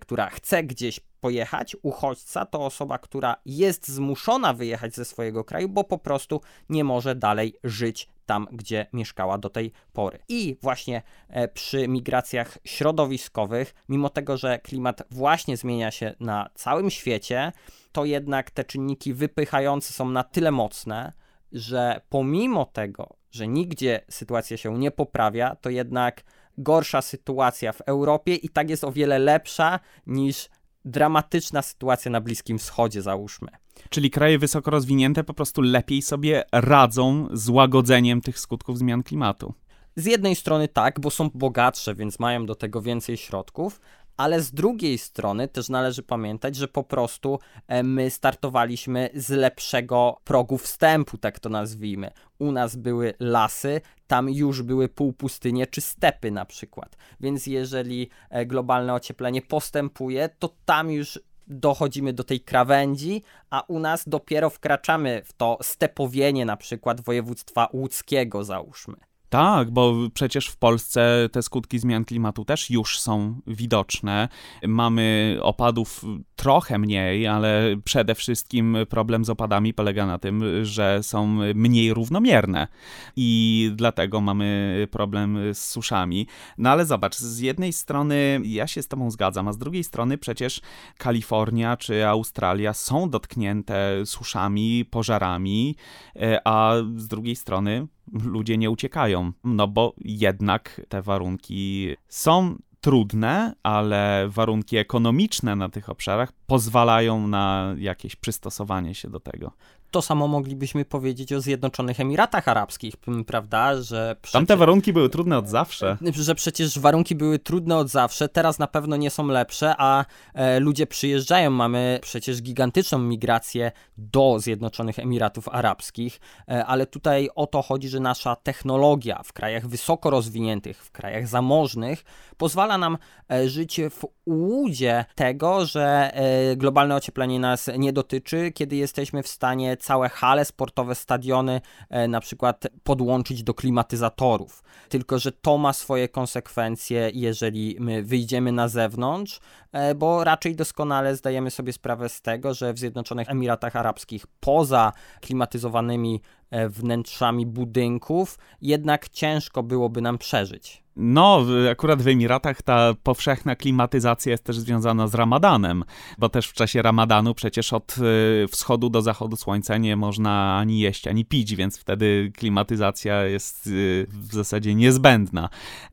która 0.00 0.30
chce 0.30 0.64
gdzieś 0.64 1.00
pojechać, 1.20 1.76
uchodźca 1.82 2.46
to 2.46 2.64
osoba, 2.66 2.98
która 2.98 3.36
jest 3.46 3.88
zmuszona 3.88 4.54
wyjechać 4.54 4.94
ze 4.94 5.04
swojego 5.04 5.44
kraju, 5.44 5.68
bo 5.68 5.84
po 5.84 5.98
prostu 5.98 6.40
nie 6.68 6.84
może 6.84 7.14
dalej 7.14 7.54
żyć 7.64 8.08
tam, 8.28 8.46
gdzie 8.52 8.86
mieszkała 8.92 9.38
do 9.38 9.50
tej 9.50 9.72
pory. 9.92 10.18
I 10.28 10.56
właśnie 10.62 11.02
e, 11.28 11.48
przy 11.48 11.88
migracjach 11.88 12.58
środowiskowych, 12.64 13.74
mimo 13.88 14.08
tego, 14.10 14.36
że 14.36 14.58
klimat 14.58 15.02
właśnie 15.10 15.56
zmienia 15.56 15.90
się 15.90 16.14
na 16.20 16.50
całym 16.54 16.90
świecie, 16.90 17.52
to 17.92 18.04
jednak 18.04 18.50
te 18.50 18.64
czynniki 18.64 19.14
wypychające 19.14 19.92
są 19.92 20.08
na 20.10 20.24
tyle 20.24 20.50
mocne, 20.50 21.12
że 21.52 22.00
pomimo 22.08 22.64
tego, 22.64 23.16
że 23.30 23.48
nigdzie 23.48 24.00
sytuacja 24.10 24.56
się 24.56 24.78
nie 24.78 24.90
poprawia, 24.90 25.56
to 25.56 25.70
jednak 25.70 26.22
gorsza 26.58 27.02
sytuacja 27.02 27.72
w 27.72 27.80
Europie 27.80 28.34
i 28.34 28.48
tak 28.48 28.70
jest 28.70 28.84
o 28.84 28.92
wiele 28.92 29.18
lepsza 29.18 29.80
niż 30.06 30.48
dramatyczna 30.84 31.62
sytuacja 31.62 32.10
na 32.10 32.20
Bliskim 32.20 32.58
Wschodzie, 32.58 33.02
załóżmy. 33.02 33.48
Czyli 33.90 34.10
kraje 34.10 34.38
wysoko 34.38 34.70
rozwinięte 34.70 35.24
po 35.24 35.34
prostu 35.34 35.62
lepiej 35.62 36.02
sobie 36.02 36.44
radzą 36.52 37.28
z 37.32 37.48
łagodzeniem 37.48 38.20
tych 38.20 38.38
skutków 38.38 38.78
zmian 38.78 39.02
klimatu. 39.02 39.54
Z 39.96 40.06
jednej 40.06 40.36
strony 40.36 40.68
tak, 40.68 41.00
bo 41.00 41.10
są 41.10 41.30
bogatsze, 41.34 41.94
więc 41.94 42.18
mają 42.18 42.46
do 42.46 42.54
tego 42.54 42.82
więcej 42.82 43.16
środków, 43.16 43.80
ale 44.16 44.42
z 44.42 44.52
drugiej 44.52 44.98
strony 44.98 45.48
też 45.48 45.68
należy 45.68 46.02
pamiętać, 46.02 46.56
że 46.56 46.68
po 46.68 46.84
prostu 46.84 47.38
e, 47.68 47.82
my 47.82 48.10
startowaliśmy 48.10 49.10
z 49.14 49.30
lepszego 49.30 50.16
progu 50.24 50.58
wstępu, 50.58 51.18
tak 51.18 51.38
to 51.38 51.48
nazwijmy. 51.48 52.10
U 52.38 52.52
nas 52.52 52.76
były 52.76 53.14
lasy, 53.20 53.80
tam 54.08 54.30
już 54.30 54.62
były 54.62 54.88
półpustynie 54.88 55.66
czy 55.66 55.80
stepy 55.80 56.30
na 56.30 56.44
przykład. 56.44 56.96
Więc 57.20 57.46
jeżeli 57.46 58.10
e, 58.30 58.46
globalne 58.46 58.94
ocieplenie 58.94 59.42
postępuje, 59.42 60.28
to 60.38 60.54
tam 60.64 60.90
już 60.90 61.20
dochodzimy 61.46 62.12
do 62.12 62.24
tej 62.24 62.40
krawędzi, 62.40 63.22
a 63.50 63.60
u 63.68 63.78
nas 63.78 64.08
dopiero 64.08 64.50
wkraczamy 64.50 65.22
w 65.24 65.32
to 65.32 65.58
stepowienie 65.62 66.44
na 66.44 66.56
przykład 66.56 67.00
województwa 67.00 67.68
łódzkiego 67.72 68.44
załóżmy. 68.44 69.07
Tak, 69.28 69.70
bo 69.70 69.94
przecież 70.14 70.46
w 70.46 70.56
Polsce 70.56 71.28
te 71.32 71.42
skutki 71.42 71.78
zmian 71.78 72.04
klimatu 72.04 72.44
też 72.44 72.70
już 72.70 73.00
są 73.00 73.40
widoczne. 73.46 74.28
Mamy 74.66 75.38
opadów 75.42 76.04
trochę 76.36 76.78
mniej, 76.78 77.26
ale 77.26 77.76
przede 77.84 78.14
wszystkim 78.14 78.76
problem 78.88 79.24
z 79.24 79.30
opadami 79.30 79.74
polega 79.74 80.06
na 80.06 80.18
tym, 80.18 80.64
że 80.64 81.02
są 81.02 81.26
mniej 81.54 81.94
równomierne 81.94 82.68
i 83.16 83.70
dlatego 83.74 84.20
mamy 84.20 84.88
problem 84.90 85.38
z 85.54 85.58
suszami. 85.58 86.26
No 86.58 86.70
ale 86.70 86.86
zobacz, 86.86 87.16
z 87.16 87.38
jednej 87.38 87.72
strony 87.72 88.40
ja 88.44 88.66
się 88.66 88.82
z 88.82 88.88
Tobą 88.88 89.10
zgadzam, 89.10 89.48
a 89.48 89.52
z 89.52 89.58
drugiej 89.58 89.84
strony 89.84 90.18
przecież 90.18 90.60
Kalifornia 90.98 91.76
czy 91.76 92.06
Australia 92.06 92.74
są 92.74 93.10
dotknięte 93.10 94.06
suszami, 94.06 94.84
pożarami, 94.84 95.76
e, 96.16 96.40
a 96.44 96.74
z 96.96 97.08
drugiej 97.08 97.36
strony 97.36 97.86
ludzie 98.12 98.58
nie 98.58 98.70
uciekają, 98.70 99.32
no 99.44 99.68
bo 99.68 99.94
jednak 100.04 100.80
te 100.88 101.02
warunki 101.02 101.94
są 102.08 102.56
trudne, 102.80 103.54
ale 103.62 104.28
warunki 104.28 104.76
ekonomiczne 104.76 105.56
na 105.56 105.68
tych 105.68 105.88
obszarach 105.88 106.32
pozwalają 106.46 107.28
na 107.28 107.74
jakieś 107.78 108.16
przystosowanie 108.16 108.94
się 108.94 109.10
do 109.10 109.20
tego 109.20 109.52
to 109.90 110.02
samo 110.02 110.28
moglibyśmy 110.28 110.84
powiedzieć 110.84 111.32
o 111.32 111.40
Zjednoczonych 111.40 112.00
Emiratach 112.00 112.48
Arabskich, 112.48 112.94
prawda? 113.26 113.82
Że 113.82 114.16
przecież, 114.22 114.32
Tamte 114.32 114.56
warunki 114.56 114.92
były 114.92 115.08
trudne 115.08 115.38
od 115.38 115.48
zawsze. 115.48 115.96
Że 116.12 116.34
przecież 116.34 116.78
warunki 116.78 117.14
były 117.14 117.38
trudne 117.38 117.76
od 117.76 117.88
zawsze, 117.88 118.28
teraz 118.28 118.58
na 118.58 118.66
pewno 118.66 118.96
nie 118.96 119.10
są 119.10 119.26
lepsze, 119.26 119.74
a 119.78 120.04
e, 120.34 120.60
ludzie 120.60 120.86
przyjeżdżają. 120.86 121.50
Mamy 121.50 121.98
przecież 122.02 122.42
gigantyczną 122.42 122.98
migrację 122.98 123.72
do 123.98 124.40
Zjednoczonych 124.40 124.98
Emiratów 124.98 125.48
Arabskich, 125.48 126.20
e, 126.48 126.66
ale 126.66 126.86
tutaj 126.86 127.28
o 127.34 127.46
to 127.46 127.62
chodzi, 127.62 127.88
że 127.88 128.00
nasza 128.00 128.36
technologia 128.36 129.22
w 129.24 129.32
krajach 129.32 129.66
wysoko 129.66 130.10
rozwiniętych, 130.10 130.84
w 130.84 130.90
krajach 130.90 131.28
zamożnych 131.28 132.04
pozwala 132.36 132.78
nam 132.78 132.98
e, 133.30 133.48
żyć 133.48 133.80
w 133.90 134.04
łudzie 134.26 135.04
tego, 135.14 135.66
że 135.66 136.10
e, 136.14 136.56
globalne 136.56 136.96
ocieplenie 136.96 137.40
nas 137.40 137.70
nie 137.78 137.92
dotyczy, 137.92 138.52
kiedy 138.52 138.76
jesteśmy 138.76 139.22
w 139.22 139.28
stanie 139.28 139.76
całe 139.78 140.08
hale 140.08 140.44
sportowe, 140.44 140.94
stadiony 140.94 141.60
e, 141.90 142.08
na 142.08 142.20
przykład 142.20 142.66
podłączyć 142.82 143.42
do 143.42 143.54
klimatyzatorów. 143.54 144.62
Tylko, 144.88 145.18
że 145.18 145.32
to 145.32 145.58
ma 145.58 145.72
swoje 145.72 146.08
konsekwencje, 146.08 147.10
jeżeli 147.14 147.76
my 147.80 148.02
wyjdziemy 148.02 148.52
na 148.52 148.68
zewnątrz, 148.68 149.40
e, 149.72 149.94
bo 149.94 150.24
raczej 150.24 150.56
doskonale 150.56 151.16
zdajemy 151.16 151.50
sobie 151.50 151.72
sprawę 151.72 152.08
z 152.08 152.20
tego, 152.22 152.54
że 152.54 152.72
w 152.72 152.78
Zjednoczonych 152.78 153.30
Emiratach 153.30 153.76
Arabskich 153.76 154.26
poza 154.40 154.92
klimatyzowanymi 155.20 156.20
wnętrzami 156.68 157.46
budynków 157.46 158.38
jednak 158.62 159.08
ciężko 159.08 159.62
byłoby 159.62 160.00
nam 160.00 160.18
przeżyć. 160.18 160.82
No, 161.00 161.44
akurat 161.70 162.02
w 162.02 162.08
Emiratach 162.08 162.62
ta 162.62 162.94
powszechna 163.02 163.56
klimatyzacja 163.56 164.32
jest 164.32 164.44
też 164.44 164.58
związana 164.58 165.06
z 165.06 165.14
Ramadanem, 165.14 165.84
bo 166.18 166.28
też 166.28 166.46
w 166.48 166.52
czasie 166.52 166.82
Ramadanu 166.82 167.34
przecież 167.34 167.72
od 167.72 167.96
y, 168.44 168.48
wschodu 168.48 168.90
do 168.90 169.02
zachodu 169.02 169.36
słońca 169.36 169.76
nie 169.76 169.96
można 169.96 170.58
ani 170.58 170.80
jeść, 170.80 171.06
ani 171.06 171.24
pić, 171.24 171.56
więc 171.56 171.78
wtedy 171.78 172.32
klimatyzacja 172.36 173.24
jest 173.24 173.66
y, 173.66 174.06
w 174.10 174.34
zasadzie 174.34 174.74
niezbędna. 174.74 175.48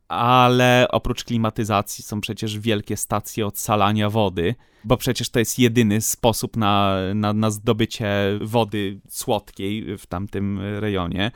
Ale 0.08 0.88
oprócz 0.92 1.24
klimatyzacji 1.24 2.04
są 2.04 2.22
przecież 2.22 2.60
wielkie 2.60 2.98
stacje 2.98 3.48
odsalania 3.48 4.10
wody, 4.10 4.56
bo 4.84 4.98
przecież 4.98 5.30
to 5.30 5.40
jest 5.40 5.60
jedyny 5.60 6.02
sposób 6.02 6.58
na, 6.58 6.96
na, 7.16 7.34
na 7.34 7.52
zdobycie 7.52 8.08
wody 8.42 9.00
słodkiej 9.10 9.98
w 9.98 10.06
tamtym 10.06 10.60
rejonie. 10.80 11.32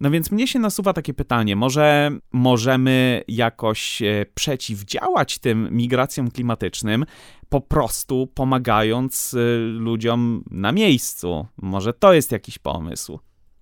No 0.00 0.10
więc 0.10 0.30
mnie 0.30 0.46
się 0.46 0.58
nasuwa 0.58 0.92
takie 0.92 1.14
pytanie, 1.14 1.56
może 1.56 2.10
możemy 2.32 3.24
jakoś 3.28 4.02
e, 4.02 4.26
przeciwdziałać 4.34 5.38
tym 5.38 5.68
migracjom 5.70 6.30
klimatycznym, 6.30 7.04
po 7.48 7.60
prostu 7.60 8.26
pomagając 8.34 9.34
e, 9.34 9.56
ludziom 9.58 10.44
na 10.50 10.72
miejscu. 10.72 11.46
Może 11.56 11.92
to 11.92 12.12
jest 12.12 12.32
jakiś 12.32 12.58
pomysł. 12.58 13.18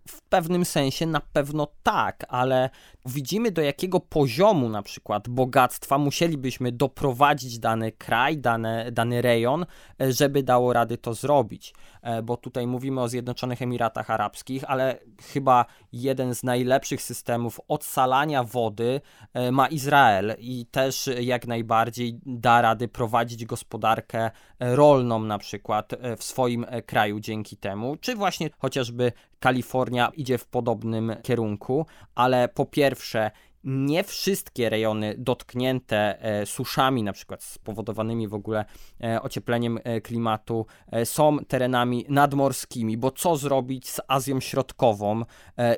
W 0.08 0.22
pewnym 0.22 0.64
sensie 0.64 1.06
na 1.06 1.20
pewno 1.20 1.68
tak, 1.82 2.26
ale 2.28 2.70
widzimy 3.06 3.50
do 3.50 3.62
jakiego 3.62 4.00
poziomu 4.00 4.68
na 4.68 4.82
przykład 4.82 5.28
bogactwa 5.28 5.98
musielibyśmy 5.98 6.72
doprowadzić 6.72 7.58
dany 7.58 7.92
kraj, 7.92 8.38
dane, 8.38 8.92
dany 8.92 9.22
rejon, 9.22 9.66
e, 10.00 10.12
żeby 10.12 10.42
dało 10.42 10.72
rady 10.72 10.98
to 10.98 11.14
zrobić. 11.14 11.74
E, 12.02 12.22
bo 12.22 12.36
tutaj 12.36 12.66
mówimy 12.66 13.00
o 13.00 13.08
Zjednoczonych 13.08 13.62
Emiratach 13.62 14.10
Arabskich, 14.10 14.64
ale 14.66 14.98
chyba 15.32 15.64
jeden 15.92 16.34
z 16.34 16.42
najlepszych 16.42 17.02
systemów 17.02 17.60
odsalania 17.68 18.44
wody 18.44 19.00
e, 19.34 19.52
ma 19.52 19.68
Izrael 19.68 20.34
i 20.38 20.66
też 20.66 21.10
jak 21.20 21.46
najbardziej 21.46 22.20
da 22.26 22.62
rady 22.62 22.88
prowadzić 22.88 23.44
gospodarkę 23.44 24.30
rolną 24.62 25.18
na 25.18 25.38
przykład 25.38 25.92
w 26.16 26.24
swoim 26.24 26.66
kraju 26.86 27.20
dzięki 27.20 27.56
temu, 27.56 27.96
czy 28.00 28.14
właśnie 28.14 28.50
chociażby 28.58 29.12
Kalifornia 29.38 30.12
idzie 30.16 30.38
w 30.38 30.46
podobnym 30.46 31.16
kierunku, 31.22 31.86
ale 32.14 32.48
po 32.48 32.66
pierwsze, 32.66 33.30
nie 33.64 34.04
wszystkie 34.04 34.70
rejony 34.70 35.14
dotknięte 35.18 36.22
e, 36.22 36.46
suszami, 36.46 37.02
na 37.02 37.12
przykład 37.12 37.42
spowodowanymi 37.42 38.28
w 38.28 38.34
ogóle 38.34 38.64
e, 39.04 39.22
ociepleniem 39.22 39.78
e, 39.84 40.00
klimatu, 40.00 40.66
są 41.04 41.38
terenami 41.38 42.04
nadmorskimi, 42.08 42.96
bo 42.96 43.10
co 43.10 43.36
zrobić 43.36 43.90
z 43.90 44.00
Azją 44.08 44.40
Środkową 44.40 45.22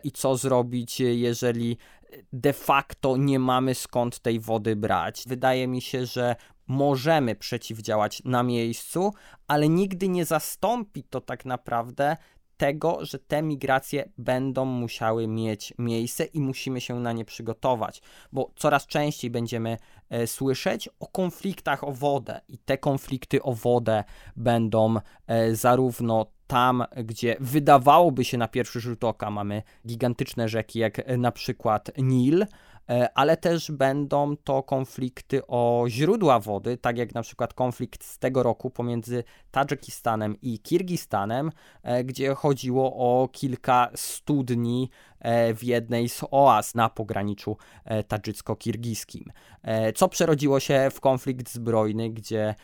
i 0.05 0.13
co 0.13 0.37
zrobić, 0.37 1.01
jeżeli 1.01 1.77
de 2.33 2.53
facto 2.53 3.17
nie 3.17 3.39
mamy 3.39 3.75
skąd 3.75 4.19
tej 4.19 4.41
wody 4.41 4.77
brać? 4.77 5.25
Wydaje 5.27 5.69
mi 5.69 5.81
się, 5.81 6.07
że 6.07 6.37
możemy 6.67 7.35
przeciwdziałać 7.35 8.23
na 8.25 8.43
miejscu, 8.43 9.13
ale 9.47 9.69
nigdy 9.69 10.09
nie 10.09 10.25
zastąpi 10.25 11.03
to 11.03 11.21
tak 11.21 11.45
naprawdę 11.45 12.17
tego, 12.57 12.99
że 13.05 13.19
te 13.19 13.43
migracje 13.43 14.09
będą 14.19 14.65
musiały 14.65 15.27
mieć 15.27 15.75
miejsce 15.79 16.25
i 16.25 16.41
musimy 16.41 16.81
się 16.81 17.01
na 17.01 17.13
nie 17.13 17.25
przygotować, 17.25 18.03
bo 18.33 18.51
coraz 18.57 18.87
częściej 18.87 19.31
będziemy 19.31 19.77
e, 20.11 20.27
słyszeć 20.27 20.89
o 21.01 21.07
konfliktach 21.07 21.85
o 21.85 21.93
wodę 21.93 22.41
i 22.49 22.59
te 22.59 22.79
konflikty 22.79 23.43
o 23.43 23.53
wodę 23.53 24.05
będą 24.37 24.95
e, 25.27 25.55
zarówno 25.55 26.27
tam, 26.47 26.85
gdzie 27.05 27.37
wydawałoby 27.41 28.25
się 28.25 28.39
na 28.39 28.49
pierwszy 28.49 28.81
rzut 28.81 29.05
oka 29.05 29.31
mamy 29.31 29.63
gigantyczne 29.87 30.49
rzeki, 30.49 30.79
jak 30.79 30.99
e, 30.99 31.17
na 31.17 31.33
przykład 31.33 31.91
Nil, 31.99 32.47
ale 33.15 33.37
też 33.37 33.71
będą 33.71 34.37
to 34.37 34.63
konflikty 34.63 35.47
o 35.47 35.85
źródła 35.89 36.41
wody, 36.41 36.77
tak 36.77 36.99
jak 36.99 37.15
na 37.15 37.23
przykład 37.23 37.55
konflikt 37.55 38.05
z 38.05 38.19
tego 38.19 38.43
roku 38.43 38.71
pomiędzy 38.71 39.25
Tadżykistanem 39.51 40.37
i 40.43 40.59
Kirgistanem, 40.59 41.51
e, 41.83 42.05
gdzie 42.05 42.35
chodziło 42.35 42.95
o 42.97 43.29
kilka 43.29 43.91
studni 43.95 44.91
e, 45.21 45.55
w 45.55 45.65
jednej 45.65 46.09
z 46.09 46.21
oaz 46.31 46.75
na 46.75 46.89
pograniczu 46.89 47.57
tadżycko-kirgiskim, 48.09 49.25
co 49.95 50.09
przerodziło 50.09 50.61
się 50.61 50.89
w 50.93 51.01
konflikt 51.01 51.51
zbrojny, 51.51 52.11
gdzie 52.11 52.55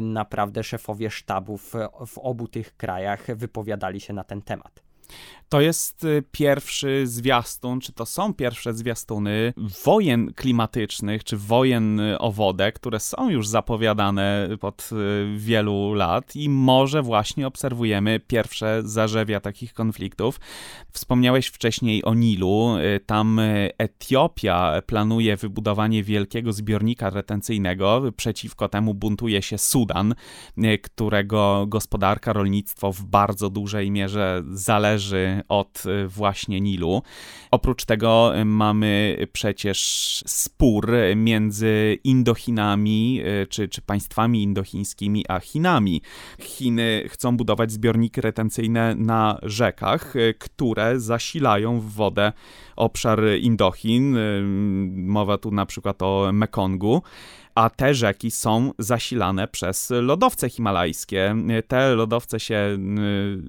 naprawdę 0.00 0.64
szefowie 0.64 1.10
sztabów 1.10 1.72
w 2.06 2.18
obu 2.18 2.48
tych 2.48 2.76
krajach 2.76 3.36
wypowiadali 3.36 4.00
się 4.00 4.12
na 4.12 4.24
ten 4.24 4.42
temat. 4.42 4.89
To 5.50 5.60
jest 5.60 6.04
y, 6.04 6.22
pierwszy 6.32 7.06
zwiastun, 7.06 7.80
czy 7.80 7.92
to 7.92 8.06
są 8.06 8.34
pierwsze 8.34 8.74
zwiastuny 8.74 9.52
wojen 9.84 10.32
klimatycznych, 10.34 11.24
czy 11.24 11.36
wojen 11.36 12.00
y, 12.00 12.18
o 12.18 12.32
wodę, 12.32 12.72
które 12.72 13.00
są 13.00 13.30
już 13.30 13.48
zapowiadane 13.48 14.48
pod 14.60 14.90
y, 14.92 15.38
wielu 15.38 15.94
lat 15.94 16.36
i 16.36 16.48
może 16.48 17.02
właśnie 17.02 17.46
obserwujemy 17.46 18.20
pierwsze 18.20 18.82
zarzewia 18.84 19.40
takich 19.40 19.74
konfliktów. 19.74 20.40
Wspomniałeś 20.92 21.46
wcześniej 21.46 22.04
o 22.04 22.14
Nilu. 22.14 22.74
Tam 23.06 23.40
Etiopia 23.78 24.82
planuje 24.86 25.36
wybudowanie 25.36 26.02
wielkiego 26.02 26.52
zbiornika 26.52 27.10
retencyjnego. 27.10 28.02
Przeciwko 28.16 28.68
temu 28.68 28.94
buntuje 28.94 29.42
się 29.42 29.58
Sudan, 29.58 30.14
którego 30.82 31.64
gospodarka, 31.68 32.32
rolnictwo 32.32 32.92
w 32.92 33.02
bardzo 33.02 33.50
dużej 33.50 33.90
mierze 33.90 34.42
zależy 34.52 34.99
od 35.48 35.82
y, 35.86 36.08
właśnie 36.08 36.60
Nilu. 36.60 37.02
Oprócz 37.50 37.84
tego 37.84 38.38
y, 38.38 38.44
mamy 38.44 39.16
przecież 39.32 39.78
spór 40.26 40.92
między 41.16 41.98
Indochinami, 42.04 43.22
y, 43.42 43.46
czy, 43.46 43.68
czy 43.68 43.82
państwami 43.82 44.42
indochińskimi, 44.42 45.24
a 45.28 45.40
Chinami. 45.40 46.02
Chiny 46.40 47.04
chcą 47.08 47.36
budować 47.36 47.72
zbiorniki 47.72 48.20
retencyjne 48.20 48.94
na 48.94 49.38
rzekach, 49.42 50.14
które 50.38 51.00
zasilają 51.00 51.80
w 51.80 51.92
wodę 51.92 52.32
obszar 52.76 53.20
Indochin. 53.40 54.16
Mowa 54.96 55.38
tu 55.38 55.50
na 55.50 55.66
przykład 55.66 56.02
o 56.02 56.30
Mekongu 56.32 57.02
a 57.54 57.70
te 57.70 57.94
rzeki 57.94 58.30
są 58.30 58.72
zasilane 58.78 59.48
przez 59.48 59.90
lodowce 59.90 60.48
himalajskie. 60.48 61.34
Te 61.68 61.94
lodowce 61.94 62.40
się 62.40 62.78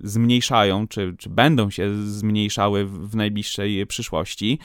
y, 0.03 0.07
zmniejszają, 0.09 0.87
czy, 0.87 1.15
czy 1.17 1.29
będą 1.29 1.69
się 1.69 2.07
zmniejszały 2.07 2.85
w 2.85 3.15
najbliższej 3.15 3.87
przyszłości. 3.87 4.59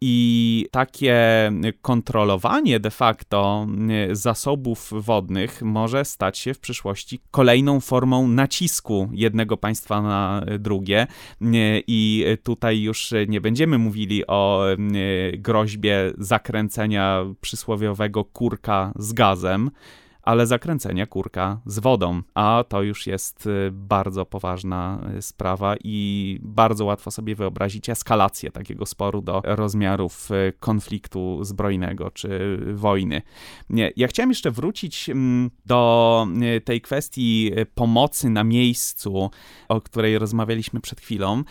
I 0.00 0.66
takie 0.70 1.52
kontrolowanie 1.82 2.80
de 2.80 2.90
facto 2.90 3.66
y, 4.10 4.16
zasobów 4.16 4.90
wodnych 4.92 5.62
może 5.62 6.04
stać 6.04 6.38
się 6.38 6.54
w 6.54 6.60
przyszłości 6.60 7.20
kolejną 7.30 7.80
formą 7.80 8.28
nacisku 8.28 9.08
jednego 9.12 9.56
państwa 9.56 10.02
na 10.02 10.42
drugie. 10.58 11.06
Y, 11.42 11.46
I 11.86 12.24
tutaj 12.42 12.80
już 12.80 13.14
nie 13.28 13.40
będziemy 13.40 13.78
mówili 13.78 14.26
o 14.26 14.64
groźbie 15.38 16.12
zakręcenia 16.18 17.24
przysłowiowego 17.40 18.24
kurka 18.24 18.92
z 18.96 19.12
gazem, 19.12 19.70
ale 20.28 20.46
zakręcenia 20.46 21.06
kurka 21.06 21.60
z 21.66 21.78
wodą, 21.78 22.22
a 22.34 22.64
to 22.68 22.82
już 22.82 23.06
jest 23.06 23.46
y, 23.46 23.70
bardzo 23.72 24.26
poważna 24.26 25.00
y, 25.18 25.22
sprawa 25.22 25.74
i 25.84 26.38
bardzo 26.42 26.84
łatwo 26.84 27.10
sobie 27.10 27.34
wyobrazić 27.34 27.88
eskalację 27.88 28.50
takiego 28.50 28.86
sporu 28.86 29.22
do 29.22 29.42
rozmiarów 29.44 30.30
y, 30.30 30.52
konfliktu 30.60 31.44
zbrojnego 31.44 32.10
czy 32.10 32.58
wojny. 32.74 33.22
Nie, 33.70 33.92
ja 33.96 34.08
chciałem 34.08 34.30
jeszcze 34.30 34.50
wrócić 34.50 35.08
mm, 35.08 35.50
do 35.66 36.26
tej 36.64 36.80
kwestii 36.80 37.52
pomocy 37.74 38.30
na 38.30 38.44
miejscu, 38.44 39.30
o 39.68 39.80
której 39.80 40.18
rozmawialiśmy 40.18 40.80
przed 40.80 41.00
chwilą 41.00 41.44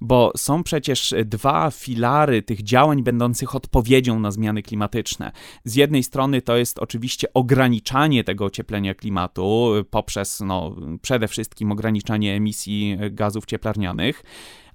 bo 0.00 0.32
są 0.36 0.62
przecież 0.62 1.14
dwa 1.24 1.70
filary 1.70 2.42
tych 2.42 2.62
działań 2.62 3.02
będących 3.02 3.54
odpowiedzią 3.54 4.20
na 4.20 4.30
zmiany 4.30 4.62
klimatyczne. 4.62 5.32
Z 5.64 5.74
jednej 5.74 6.02
strony 6.02 6.42
to 6.42 6.56
jest 6.56 6.78
oczywiście 6.78 7.32
ograniczanie 7.34 8.24
tego 8.24 8.44
ocieplenia 8.44 8.94
klimatu 8.94 9.72
poprzez 9.90 10.40
no, 10.40 10.76
przede 11.02 11.28
wszystkim 11.28 11.72
ograniczanie 11.72 12.34
emisji 12.34 12.98
gazów 13.10 13.46
cieplarnianych 13.46 14.22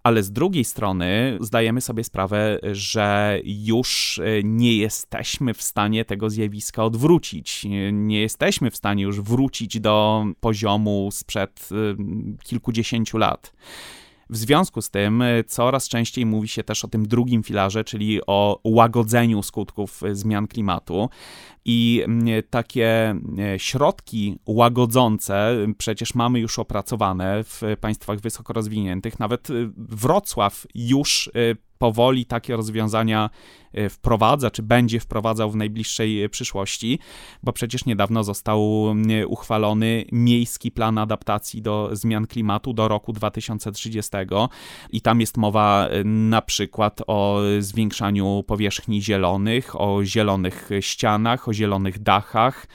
ale 0.06 0.24
z 0.24 0.32
drugiej 0.32 0.64
strony 0.64 1.38
zdajemy 1.42 1.82
sobie 1.82 2.04
sprawę, 2.04 2.60
że 2.72 3.40
już 3.44 4.22
nie 4.44 4.78
jesteśmy 4.78 5.54
w 5.54 5.62
stanie 5.62 6.06
tego 6.06 6.30
zjawiska 6.30 6.84
odwrócić. 6.84 7.66
Nie 7.92 8.22
jesteśmy 8.22 8.72
w 8.72 8.76
stanie 8.76 9.04
już 9.04 9.22
wrócić 9.22 9.80
do 9.80 10.26
poziomu 10.40 11.10
sprzed 11.12 11.70
kilkudziesięciu 12.44 13.18
lat. 13.18 13.54
W 14.30 14.38
związku 14.38 14.82
z 14.82 14.90
tym 14.90 15.22
e, 15.22 15.44
coraz 15.44 15.88
częściej 15.88 16.26
mówi 16.26 16.48
się 16.48 16.64
też 16.64 16.86
o 16.86 16.88
tym 16.88 17.08
drugim 17.08 17.44
filarze, 17.44 17.84
czyli 17.84 18.20
o 18.28 18.60
łagodzeniu 18.64 19.44
skutków 19.44 20.04
e, 20.04 20.16
zmian 20.16 20.48
klimatu. 20.48 21.10
I 21.68 22.04
takie 22.50 23.16
e, 23.40 23.60
środki 23.60 24.40
łagodzące 24.46 25.58
przecież 25.78 26.16
mamy 26.16 26.40
już 26.40 26.60
opracowane 26.60 27.44
w 27.44 27.62
państwach 27.82 28.20
wysoko 28.20 28.54
rozwiniętych. 28.54 29.20
Nawet 29.20 29.48
Wrocław 29.78 30.68
już 30.76 31.30
powoli 31.86 32.26
takie 32.26 32.56
rozwiązania 32.56 33.30
e, 33.74 33.90
wprowadza, 33.90 34.52
czy 34.52 34.64
będzie 34.64 35.00
wprowadzał 35.00 35.52
w 35.52 35.56
najbliższej 35.56 36.24
e, 36.24 36.30
przyszłości, 36.30 37.00
bo 37.44 37.54
przecież 37.54 37.86
niedawno 37.86 38.24
został 38.24 38.86
uchwalony 39.28 40.06
miejski 40.12 40.72
plan 40.72 40.98
adaptacji 40.98 41.62
do 41.62 41.90
zmian 41.92 42.28
klimatu 42.28 42.74
do 42.74 42.88
roku 42.88 43.14
2030 43.14 44.12
i 44.90 45.02
tam 45.02 45.22
jest 45.22 45.38
mowa 45.38 45.88
e, 45.88 46.04
na 46.04 46.42
przykład 46.42 47.02
o 47.08 47.40
zwiększaniu 47.60 48.44
powierzchni 48.48 49.02
zielonych, 49.02 49.82
o 49.82 50.04
zielonych 50.04 50.70
ścianach, 50.80 51.48
o 51.48 51.54
zielonych 51.54 52.00
dachach. 52.00 52.68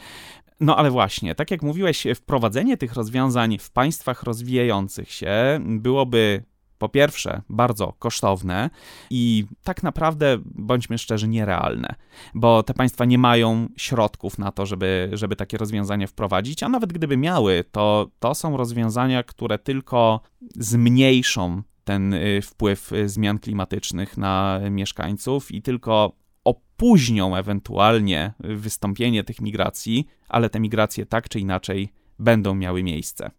No 0.61 0.77
ale 0.77 0.91
właśnie, 0.91 1.35
tak 1.35 1.51
jak 1.51 1.63
mówiłeś, 1.63 2.07
wprowadzenie 2.15 2.77
tych 2.77 2.95
rozwiązań 2.95 3.59
w 3.59 3.71
państwach 3.71 4.23
rozwijających 4.23 5.13
się 5.13 5.61
byłoby 5.65 6.50
po 6.81 6.89
pierwsze, 6.89 7.43
bardzo 7.49 7.93
kosztowne 7.99 8.71
i 9.11 9.47
tak 9.65 9.83
naprawdę, 9.83 10.39
bądźmy 10.45 10.99
szczerzy, 10.99 11.29
nierealne, 11.29 11.95
bo 12.35 12.63
te 12.63 12.75
państwa 12.75 13.05
nie 13.05 13.19
mają 13.19 13.69
środków 13.77 14.39
na 14.39 14.53
to, 14.53 14.67
żeby, 14.67 15.11
żeby 15.13 15.37
takie 15.37 15.59
rozwiązania 15.59 16.07
wprowadzić, 16.07 16.63
a 16.63 16.69
nawet 16.69 16.93
gdyby 16.93 17.17
miały, 17.17 17.65
to 17.73 18.11
to 18.19 18.35
są 18.35 18.57
rozwiązania, 18.57 19.23
które 19.23 19.59
tylko 19.59 20.21
zmniejszą 20.57 21.63
ten 21.85 22.15
y, 22.15 22.43
wpływ 22.43 22.93
y, 22.93 23.09
zmian 23.09 23.39
klimatycznych 23.39 24.17
na 24.17 24.61
mieszkańców 24.71 25.53
i 25.53 25.63
tylko 25.63 26.13
opóźnią 26.45 27.37
ewentualnie 27.37 28.33
wystąpienie 28.39 29.25
tych 29.25 29.41
migracji, 29.41 30.07
ale 30.29 30.51
te 30.51 30.61
migracje 30.61 31.07
tak 31.07 31.29
czy 31.29 31.41
inaczej 31.41 31.93
będą 32.19 32.55
miały 32.55 32.83
miejsce 32.83 33.31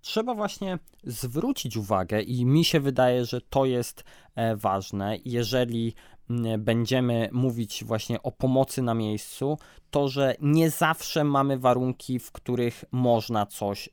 trzeba 0.00 0.34
właśnie 0.34 0.78
zwrócić 1.04 1.76
uwagę, 1.76 2.22
i 2.22 2.46
mi 2.46 2.64
się 2.64 2.80
wydaje, 2.80 3.24
że 3.24 3.40
to 3.40 3.64
jest 3.64 4.04
e, 4.34 4.56
ważne, 4.56 5.16
jeżeli 5.24 5.94
będziemy 6.58 7.28
mówić 7.32 7.84
właśnie 7.84 8.22
o 8.22 8.32
pomocy 8.32 8.82
na 8.82 8.94
miejscu, 8.94 9.58
to 9.90 10.08
że 10.08 10.34
nie 10.40 10.70
zawsze 10.70 11.24
mamy 11.24 11.58
warunki, 11.58 12.18
w 12.18 12.32
których 12.32 12.84
można 12.92 13.46
coś 13.46 13.88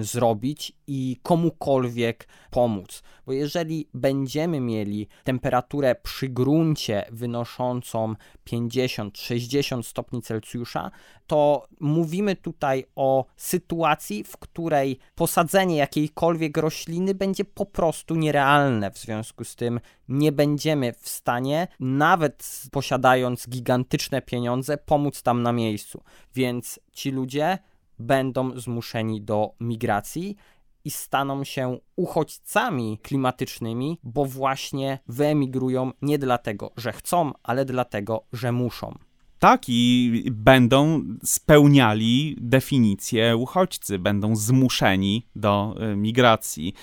zrobić 0.00 0.72
i 0.86 1.16
komukolwiek 1.22 2.28
pomóc. 2.50 3.02
Bo 3.26 3.32
jeżeli 3.32 3.88
będziemy 3.94 4.60
mieli 4.60 5.08
temperaturę 5.24 5.94
przy 5.94 6.28
gruncie 6.28 7.04
wynoszącą 7.10 8.14
50-60 8.46 9.82
stopni 9.82 10.22
Celsjusza, 10.22 10.90
to 11.26 11.66
mówimy 11.80 12.36
tutaj 12.36 12.84
o 12.96 13.24
sytuacji, 13.36 14.24
w 14.24 14.36
której 14.36 14.98
posadzenie 15.14 15.76
jakiejkolwiek 15.76 16.56
rośliny 16.56 17.14
będzie 17.14 17.44
po 17.44 17.66
prostu 17.66 18.14
nierealne. 18.14 18.90
W 18.90 18.98
związku 18.98 19.44
z 19.44 19.56
tym 19.56 19.80
nie 20.08 20.32
będziemy 20.32 20.92
w 20.92 21.08
stanie, 21.08 21.68
nawet 21.80 22.62
posiadając 22.72 23.48
gigantyczne 23.48 24.22
pieniądze, 24.22 24.78
pomóc 24.78 25.22
tam 25.22 25.42
na 25.42 25.52
miejscu. 25.52 26.02
Więc 26.34 26.80
ci 26.92 27.10
ludzie 27.10 27.58
będą 27.98 28.60
zmuszeni 28.60 29.22
do 29.22 29.54
migracji 29.60 30.36
i 30.84 30.90
staną 30.90 31.44
się 31.44 31.78
uchodźcami 31.96 32.98
klimatycznymi, 33.02 33.98
bo 34.02 34.24
właśnie 34.24 34.98
wyemigrują 35.08 35.90
nie 36.02 36.18
dlatego, 36.18 36.70
że 36.76 36.92
chcą, 36.92 37.32
ale 37.42 37.64
dlatego, 37.64 38.24
że 38.32 38.52
muszą. 38.52 38.94
Tak, 39.38 39.62
i 39.68 40.24
będą 40.30 41.02
spełniali 41.24 42.36
definicję 42.40 43.36
uchodźcy, 43.36 43.98
będą 43.98 44.36
zmuszeni 44.36 45.26
do 45.36 45.74
e, 45.80 45.96
migracji. 45.96 46.74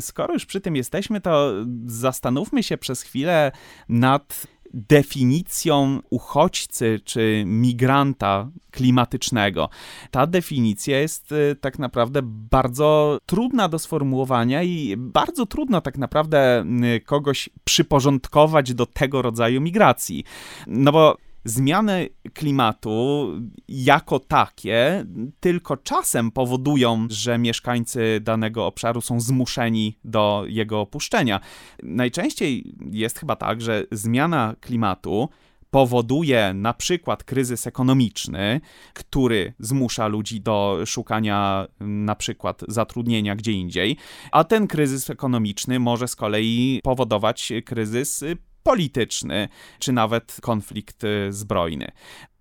Skoro 0.00 0.34
już 0.34 0.46
przy 0.46 0.60
tym 0.60 0.76
jesteśmy, 0.76 1.20
to 1.20 1.52
zastanówmy 1.86 2.62
się 2.62 2.78
przez 2.78 3.02
chwilę 3.02 3.52
nad 3.88 4.46
definicją 4.74 6.00
uchodźcy 6.10 7.00
czy 7.04 7.42
migranta 7.46 8.48
klimatycznego. 8.70 9.68
Ta 10.10 10.26
definicja 10.26 11.00
jest 11.00 11.32
y, 11.32 11.56
tak 11.60 11.78
naprawdę 11.78 12.20
bardzo 12.24 13.18
trudna 13.26 13.68
do 13.68 13.78
sformułowania 13.78 14.62
i 14.62 14.94
bardzo 14.96 15.46
trudno 15.46 15.80
tak 15.80 15.98
naprawdę 15.98 16.64
y, 16.96 17.00
kogoś 17.00 17.48
przyporządkować 17.64 18.74
do 18.74 18.86
tego 18.86 19.22
rodzaju 19.22 19.60
migracji. 19.60 20.24
No 20.66 20.92
bo 20.92 21.16
zmiany 21.44 22.08
klimatu 22.34 23.28
jako 23.68 24.18
takie 24.18 25.04
tylko 25.40 25.76
czasem 25.76 26.30
powodują, 26.30 27.06
że 27.10 27.38
mieszkańcy 27.38 28.20
danego 28.22 28.66
obszaru 28.66 29.00
są 29.00 29.20
zmuszeni 29.20 29.98
do 30.04 30.44
jego 30.48 30.80
opuszczenia. 30.80 31.40
Najczęściej 31.82 32.74
jest 32.90 33.18
chyba 33.18 33.36
tak, 33.36 33.60
że 33.60 33.84
zmiana 33.92 34.54
klimatu 34.60 35.28
powoduje 35.72 36.54
na 36.54 36.74
przykład 36.74 37.24
kryzys 37.24 37.66
ekonomiczny, 37.66 38.60
który 38.94 39.52
zmusza 39.58 40.06
ludzi 40.06 40.40
do 40.40 40.78
szukania 40.86 41.66
na 41.80 42.14
przykład 42.14 42.62
zatrudnienia 42.68 43.36
gdzie 43.36 43.52
indziej, 43.52 43.96
a 44.32 44.44
ten 44.44 44.66
kryzys 44.66 45.10
ekonomiczny 45.10 45.78
może 45.78 46.08
z 46.08 46.16
kolei 46.16 46.80
powodować 46.84 47.52
kryzys 47.64 48.24
polityczny, 48.62 49.48
czy 49.78 49.92
nawet 49.92 50.38
konflikt 50.42 51.04
y, 51.04 51.32
zbrojny. 51.32 51.88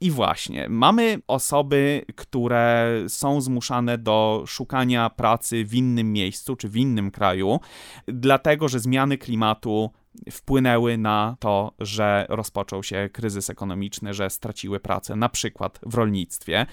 I 0.02 0.12
właśnie, 0.12 0.70
mamy 0.70 1.22
osoby, 1.28 2.06
które 2.16 2.94
są 3.08 3.42
zmuszane 3.42 3.98
do 3.98 4.44
szukania 4.48 5.10
pracy 5.10 5.66
w 5.66 5.76
innym 5.76 6.14
miejscu 6.14 6.56
czy 6.56 6.70
w 6.70 6.78
innym 6.78 7.12
kraju, 7.12 7.60
dlatego 8.08 8.68
że 8.70 8.80
zmiany 8.80 9.18
klimatu 9.18 9.92
wpłynęły 10.32 10.98
na 10.98 11.36
to, 11.40 11.72
że 11.80 12.26
rozpoczął 12.30 12.84
się 12.84 13.10
kryzys 13.14 13.50
ekonomiczny, 13.50 14.14
że 14.14 14.30
straciły 14.30 14.80
pracę, 14.80 15.16
na 15.16 15.30
przykład 15.30 15.80
w 15.86 15.96
rolnictwie, 15.96 16.66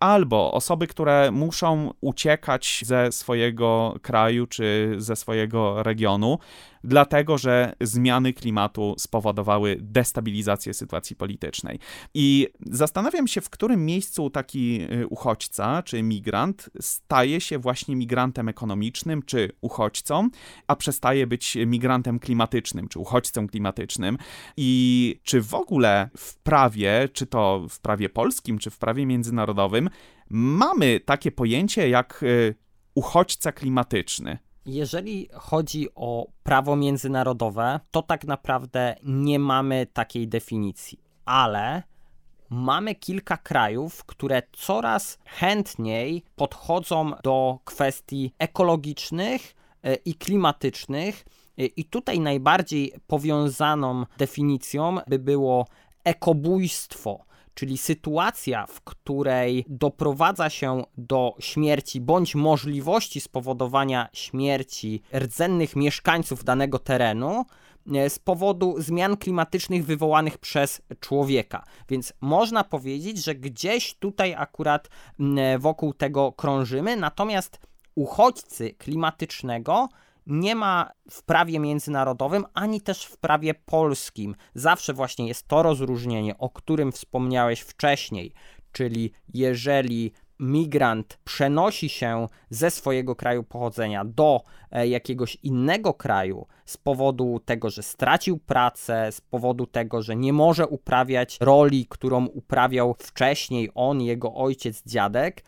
albo 0.00 0.52
osoby, 0.52 0.86
które 0.86 1.30
muszą 1.30 1.92
uciekać 2.00 2.82
ze 2.86 3.12
swojego 3.12 3.96
kraju 4.02 4.46
czy 4.46 4.94
ze 4.98 5.16
swojego 5.16 5.82
regionu, 5.82 6.38
dlatego 6.84 7.38
że 7.38 7.72
zmiany 7.80 8.32
klimatu 8.32 8.94
spowodowały 8.98 9.76
destabilizację 9.80 10.74
sytuacji 10.74 11.16
politycznej. 11.16 11.78
I 12.14 12.48
zastanawiam 12.66 13.28
się, 13.28 13.40
w 13.40 13.50
którym 13.50 13.86
miejscu 13.86 14.30
taki 14.30 14.80
y, 14.92 15.06
uchodźca 15.06 15.82
czy 15.82 16.02
migrant 16.02 16.70
staje 16.80 17.40
się 17.40 17.58
właśnie 17.58 17.96
migrantem 17.96 18.48
ekonomicznym 18.48 19.22
czy 19.22 19.52
uchodźcą, 19.60 20.28
a 20.66 20.76
przestaje 20.76 21.26
być 21.26 21.56
migrantem 21.66 22.18
klimatycznym 22.18 22.88
czy 22.88 22.98
uchodźcą 22.98 23.48
klimatycznym. 23.48 24.18
I 24.56 25.20
czy 25.22 25.40
w 25.42 25.54
ogóle 25.54 26.10
w 26.16 26.36
prawie, 26.36 27.08
czy 27.12 27.26
to 27.26 27.66
w 27.70 27.80
prawie 27.80 28.08
polskim, 28.08 28.58
czy 28.58 28.70
w 28.70 28.78
prawie 28.78 29.06
międzynarodowym, 29.06 29.90
mamy 30.30 31.00
takie 31.00 31.32
pojęcie 31.32 31.88
jak 31.88 32.22
y, 32.22 32.54
uchodźca 32.94 33.52
klimatyczny. 33.52 34.38
Jeżeli 34.66 35.28
chodzi 35.32 35.88
o 35.94 36.26
prawo 36.42 36.76
międzynarodowe, 36.76 37.80
to 37.90 38.02
tak 38.02 38.24
naprawdę 38.24 38.96
nie 39.02 39.38
mamy 39.38 39.86
takiej 39.92 40.28
definicji, 40.28 41.00
ale 41.24 41.82
mamy 42.50 42.94
kilka 42.94 43.36
krajów, 43.36 44.04
które 44.04 44.42
coraz 44.52 45.18
chętniej 45.24 46.22
podchodzą 46.36 47.12
do 47.22 47.58
kwestii 47.64 48.32
ekologicznych 48.38 49.54
e, 49.82 49.94
i 49.94 50.14
klimatycznych. 50.14 51.24
E, 51.58 51.64
I 51.64 51.84
tutaj 51.84 52.20
najbardziej 52.20 52.92
powiązaną 53.06 54.04
definicją 54.18 54.98
by 55.06 55.18
było 55.18 55.66
ekobójstwo, 56.04 57.25
czyli 57.56 57.78
sytuacja, 57.78 58.66
w 58.66 58.80
której 58.80 59.64
doprowadza 59.68 60.50
się 60.50 60.82
do 60.98 61.34
śmierci 61.38 62.00
bądź 62.00 62.34
możliwości 62.34 63.20
spowodowania 63.20 64.08
śmierci 64.12 65.02
rdzennych 65.14 65.76
mieszkańców 65.76 66.44
danego 66.44 66.78
terenu 66.78 67.44
e, 67.94 68.10
z 68.10 68.18
powodu 68.18 68.74
zmian 68.78 69.16
klimatycznych 69.16 69.86
wywołanych 69.86 70.38
przez 70.38 70.82
człowieka. 71.00 71.64
Więc 71.88 72.12
można 72.20 72.64
powiedzieć, 72.64 73.24
że 73.24 73.34
gdzieś 73.34 73.94
tutaj 73.94 74.34
akurat 74.34 74.88
wokół 75.58 75.94
tego 75.94 76.32
krążymy, 76.32 76.96
natomiast 76.96 77.60
uchodźcy 77.94 78.70
klimatycznego 78.70 79.88
nie 80.26 80.54
ma 80.54 80.90
w 81.10 81.22
prawie 81.22 81.58
międzynarodowym, 81.58 82.44
ani 82.54 82.80
też 82.80 83.04
w 83.04 83.16
prawie 83.18 83.54
polskim. 83.54 84.34
Zawsze 84.54 84.92
właśnie 84.92 85.28
jest 85.28 85.48
to 85.48 85.62
rozróżnienie, 85.62 86.38
o 86.38 86.50
którym 86.50 86.92
wspomniałeś 86.92 87.60
wcześniej, 87.60 88.32
czyli 88.72 89.12
jeżeli 89.34 90.12
migrant 90.40 91.18
przenosi 91.24 91.88
się 91.88 92.28
ze 92.50 92.70
swojego 92.70 93.16
kraju 93.16 93.42
pochodzenia 93.42 94.04
do 94.04 94.42
e, 94.70 94.88
jakiegoś 94.88 95.36
innego 95.42 95.94
kraju 95.94 96.46
z 96.64 96.76
powodu 96.76 97.40
tego, 97.44 97.70
że 97.70 97.82
stracił 97.82 98.38
pracę, 98.38 99.12
z 99.12 99.20
powodu 99.20 99.66
tego, 99.66 100.02
że 100.02 100.16
nie 100.16 100.32
może 100.32 100.66
uprawiać 100.66 101.38
roli, 101.40 101.86
którą 101.88 102.26
uprawiał 102.26 102.94
wcześniej 102.98 103.70
on, 103.74 104.02
jego 104.02 104.34
ojciec, 104.34 104.82
dziadek, 104.86 105.44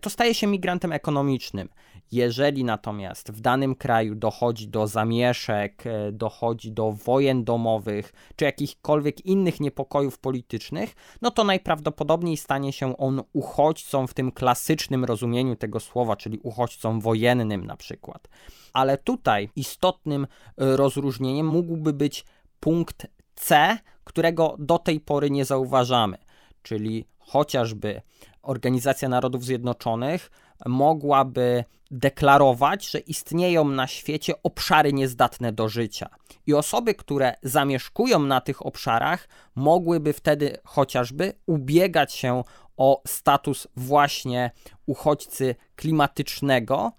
to 0.00 0.10
staje 0.10 0.34
się 0.34 0.46
migrantem 0.46 0.92
ekonomicznym. 0.92 1.68
Jeżeli 2.12 2.64
natomiast 2.64 3.30
w 3.30 3.40
danym 3.40 3.74
kraju 3.74 4.14
dochodzi 4.14 4.68
do 4.68 4.86
zamieszek, 4.86 5.86
e, 5.86 6.12
dochodzi 6.12 6.72
do 6.72 6.92
wojen 6.92 7.44
domowych, 7.44 8.12
czy 8.36 8.44
jakichkolwiek 8.44 9.26
innych 9.26 9.60
niepokojów 9.60 10.18
politycznych, 10.18 10.94
no 11.22 11.30
to 11.30 11.44
najprawdopodobniej 11.44 12.36
stanie 12.36 12.72
się 12.72 12.96
on 12.96 13.22
uchodźcą 13.32 14.06
w 14.06 14.14
tym 14.14 14.32
klasycznym 14.32 15.04
rozumieniu 15.04 15.56
tego 15.56 15.80
słowa, 15.80 16.16
czyli 16.16 16.38
uchodźcą 16.42 17.00
wojennym 17.00 17.66
na 17.66 17.76
przykład. 17.76 18.28
Ale 18.72 18.98
tutaj 18.98 19.48
istotnym 19.56 20.24
e, 20.24 20.76
rozróżnieniem 20.76 21.46
mógłby 21.46 21.92
być 21.92 22.24
punkt 22.60 23.06
C, 23.34 23.78
którego 24.04 24.56
do 24.58 24.78
tej 24.78 25.00
pory 25.00 25.30
nie 25.30 25.44
zauważamy, 25.44 26.18
czyli 26.62 27.04
chociażby 27.18 28.02
Organizacja 28.42 29.08
Narodów 29.08 29.44
Zjednoczonych 29.44 30.30
mogłaby 30.66 31.64
deklarować, 31.90 32.90
że 32.90 32.98
istnieją 32.98 33.68
na 33.68 33.86
świecie 33.86 34.42
obszary 34.42 34.92
niezdatne 34.92 35.52
do 35.52 35.68
życia. 35.68 36.08
I 36.46 36.54
osoby, 36.54 36.94
które 36.94 37.34
zamieszkują 37.42 38.18
na 38.18 38.40
tych 38.40 38.66
obszarach, 38.66 39.28
mogłyby 39.54 40.12
wtedy 40.12 40.56
chociażby 40.64 41.32
ubiegać 41.46 42.12
się 42.12 42.42
o 42.76 43.02
status 43.06 43.68
właśnie 43.76 44.50
uchodźcy 44.86 45.54
klimatycznego, 45.76 46.92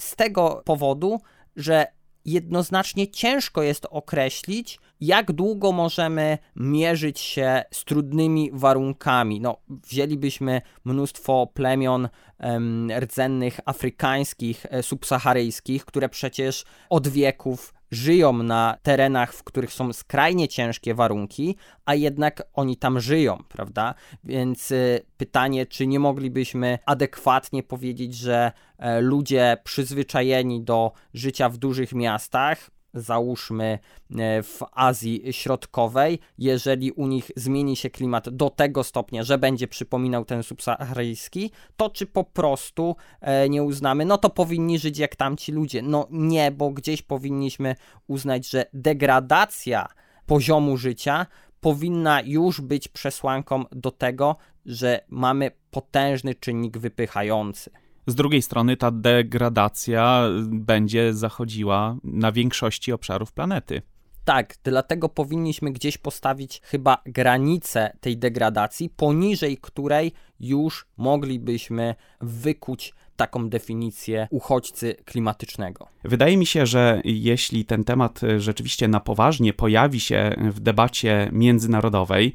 z 0.00 0.16
tego 0.16 0.62
powodu, 0.64 1.20
że 1.56 1.86
jednoznacznie 2.24 3.08
ciężko 3.08 3.62
jest 3.62 3.86
określić, 3.90 4.78
jak 5.00 5.32
długo 5.32 5.72
możemy 5.72 6.38
mierzyć 6.56 7.20
się 7.20 7.62
z 7.70 7.84
trudnymi 7.84 8.50
warunkami. 8.52 9.40
No, 9.40 9.56
wzięlibyśmy 9.68 10.62
mnóstwo 10.84 11.46
plemion 11.54 12.08
em, 12.38 12.90
rdzennych 13.00 13.60
afrykańskich, 13.64 14.66
e, 14.70 14.82
subsaharyjskich, 14.82 15.84
które 15.84 16.08
przecież 16.08 16.64
od 16.90 17.08
wieków 17.08 17.74
żyją 17.94 18.32
na 18.32 18.78
terenach, 18.82 19.32
w 19.32 19.44
których 19.44 19.72
są 19.72 19.92
skrajnie 19.92 20.48
ciężkie 20.48 20.94
warunki, 20.94 21.56
a 21.84 21.94
jednak 21.94 22.42
oni 22.54 22.76
tam 22.76 23.00
żyją, 23.00 23.38
prawda? 23.48 23.94
Więc 24.24 24.70
y, 24.70 25.00
pytanie, 25.16 25.66
czy 25.66 25.86
nie 25.86 26.00
moglibyśmy 26.00 26.78
adekwatnie 26.86 27.62
powiedzieć, 27.62 28.14
że 28.14 28.52
e, 28.78 29.00
ludzie 29.00 29.56
przyzwyczajeni 29.64 30.62
do 30.62 30.92
życia 31.14 31.48
w 31.48 31.56
dużych 31.56 31.92
miastach, 31.92 32.70
załóżmy 32.94 33.78
e, 34.18 34.42
w 34.42 34.60
Azji 34.72 35.22
Środkowej, 35.30 36.18
jeżeli 36.38 36.92
u 36.92 37.06
nich 37.06 37.30
zmieni 37.36 37.76
się 37.76 37.90
klimat 37.90 38.28
do 38.28 38.50
tego 38.50 38.84
stopnia, 38.84 39.22
że 39.22 39.38
będzie 39.38 39.68
przypominał 39.68 40.24
ten 40.24 40.42
subsaharyjski, 40.42 41.50
to 41.76 41.90
czy 41.90 42.06
po 42.06 42.24
prostu 42.24 42.96
e, 43.20 43.48
nie 43.48 43.62
uznamy, 43.62 44.04
no 44.04 44.18
to 44.18 44.30
powinni 44.30 44.78
żyć 44.78 44.98
jak 44.98 45.16
tamci 45.16 45.52
ludzie. 45.52 45.82
No 45.82 46.06
nie, 46.10 46.50
bo 46.50 46.70
gdzieś 46.70 47.02
powinniśmy 47.02 47.74
uznać, 48.06 48.50
że 48.50 48.66
degradacja 48.72 49.88
poziomu 50.26 50.76
życia 50.76 51.26
powinna 51.60 52.20
już 52.24 52.60
być 52.60 52.88
przesłanką 52.88 53.64
do 53.72 53.90
tego, 53.90 54.36
że 54.66 55.00
mamy 55.08 55.50
potężny 55.70 56.34
czynnik 56.34 56.78
wypychający. 56.78 57.70
Z 58.06 58.14
drugiej 58.14 58.42
strony 58.42 58.76
ta 58.76 58.90
degradacja 58.90 60.28
będzie 60.44 61.14
zachodziła 61.14 61.96
na 62.04 62.32
większości 62.32 62.92
obszarów 62.92 63.32
planety. 63.32 63.82
Tak, 64.24 64.54
dlatego 64.64 65.08
powinniśmy 65.08 65.72
gdzieś 65.72 65.98
postawić 65.98 66.60
chyba 66.64 66.98
granicę 67.06 67.96
tej 68.00 68.16
degradacji, 68.16 68.90
poniżej 68.96 69.58
której 69.58 70.12
już 70.40 70.86
moglibyśmy 70.96 71.94
wykuć 72.20 72.94
taką 73.16 73.48
definicję 73.48 74.28
uchodźcy 74.30 74.94
klimatycznego. 75.04 75.88
Wydaje 76.04 76.36
mi 76.36 76.46
się, 76.46 76.66
że 76.66 77.00
jeśli 77.04 77.64
ten 77.64 77.84
temat 77.84 78.20
rzeczywiście 78.38 78.88
na 78.88 79.00
poważnie 79.00 79.52
pojawi 79.52 80.00
się 80.00 80.36
w 80.38 80.60
debacie 80.60 81.28
międzynarodowej, 81.32 82.32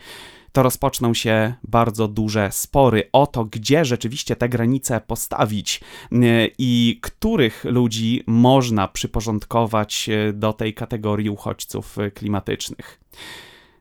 to 0.51 0.63
rozpoczną 0.63 1.13
się 1.13 1.53
bardzo 1.63 2.07
duże 2.07 2.51
spory 2.51 3.09
o 3.11 3.27
to, 3.27 3.45
gdzie 3.45 3.85
rzeczywiście 3.85 4.35
te 4.35 4.49
granice 4.49 5.01
postawić 5.01 5.81
y, 6.11 6.51
i 6.57 6.99
których 7.01 7.63
ludzi 7.63 8.23
można 8.27 8.87
przyporządkować 8.87 10.09
y, 10.09 10.33
do 10.33 10.53
tej 10.53 10.73
kategorii 10.73 11.29
uchodźców 11.29 11.97
klimatycznych. 12.13 12.99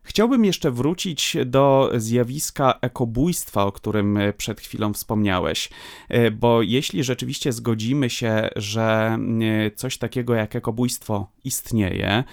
Chciałbym 0.08 0.44
jeszcze 0.44 0.70
wrócić 0.70 1.36
do 1.46 1.90
zjawiska 1.96 2.74
ekobójstwa, 2.80 3.64
o 3.64 3.72
którym 3.72 4.16
e, 4.16 4.32
przed 4.32 4.60
chwilą 4.60 4.92
wspomniałeś, 4.92 5.70
e, 6.08 6.30
bo 6.30 6.62
jeśli 6.62 7.04
rzeczywiście 7.04 7.52
zgodzimy 7.52 8.10
się, 8.10 8.48
że 8.56 9.18
e, 9.66 9.70
coś 9.70 9.98
takiego 9.98 10.34
jak 10.34 10.56
ekobójstwo 10.56 11.30
istnieje 11.44 12.24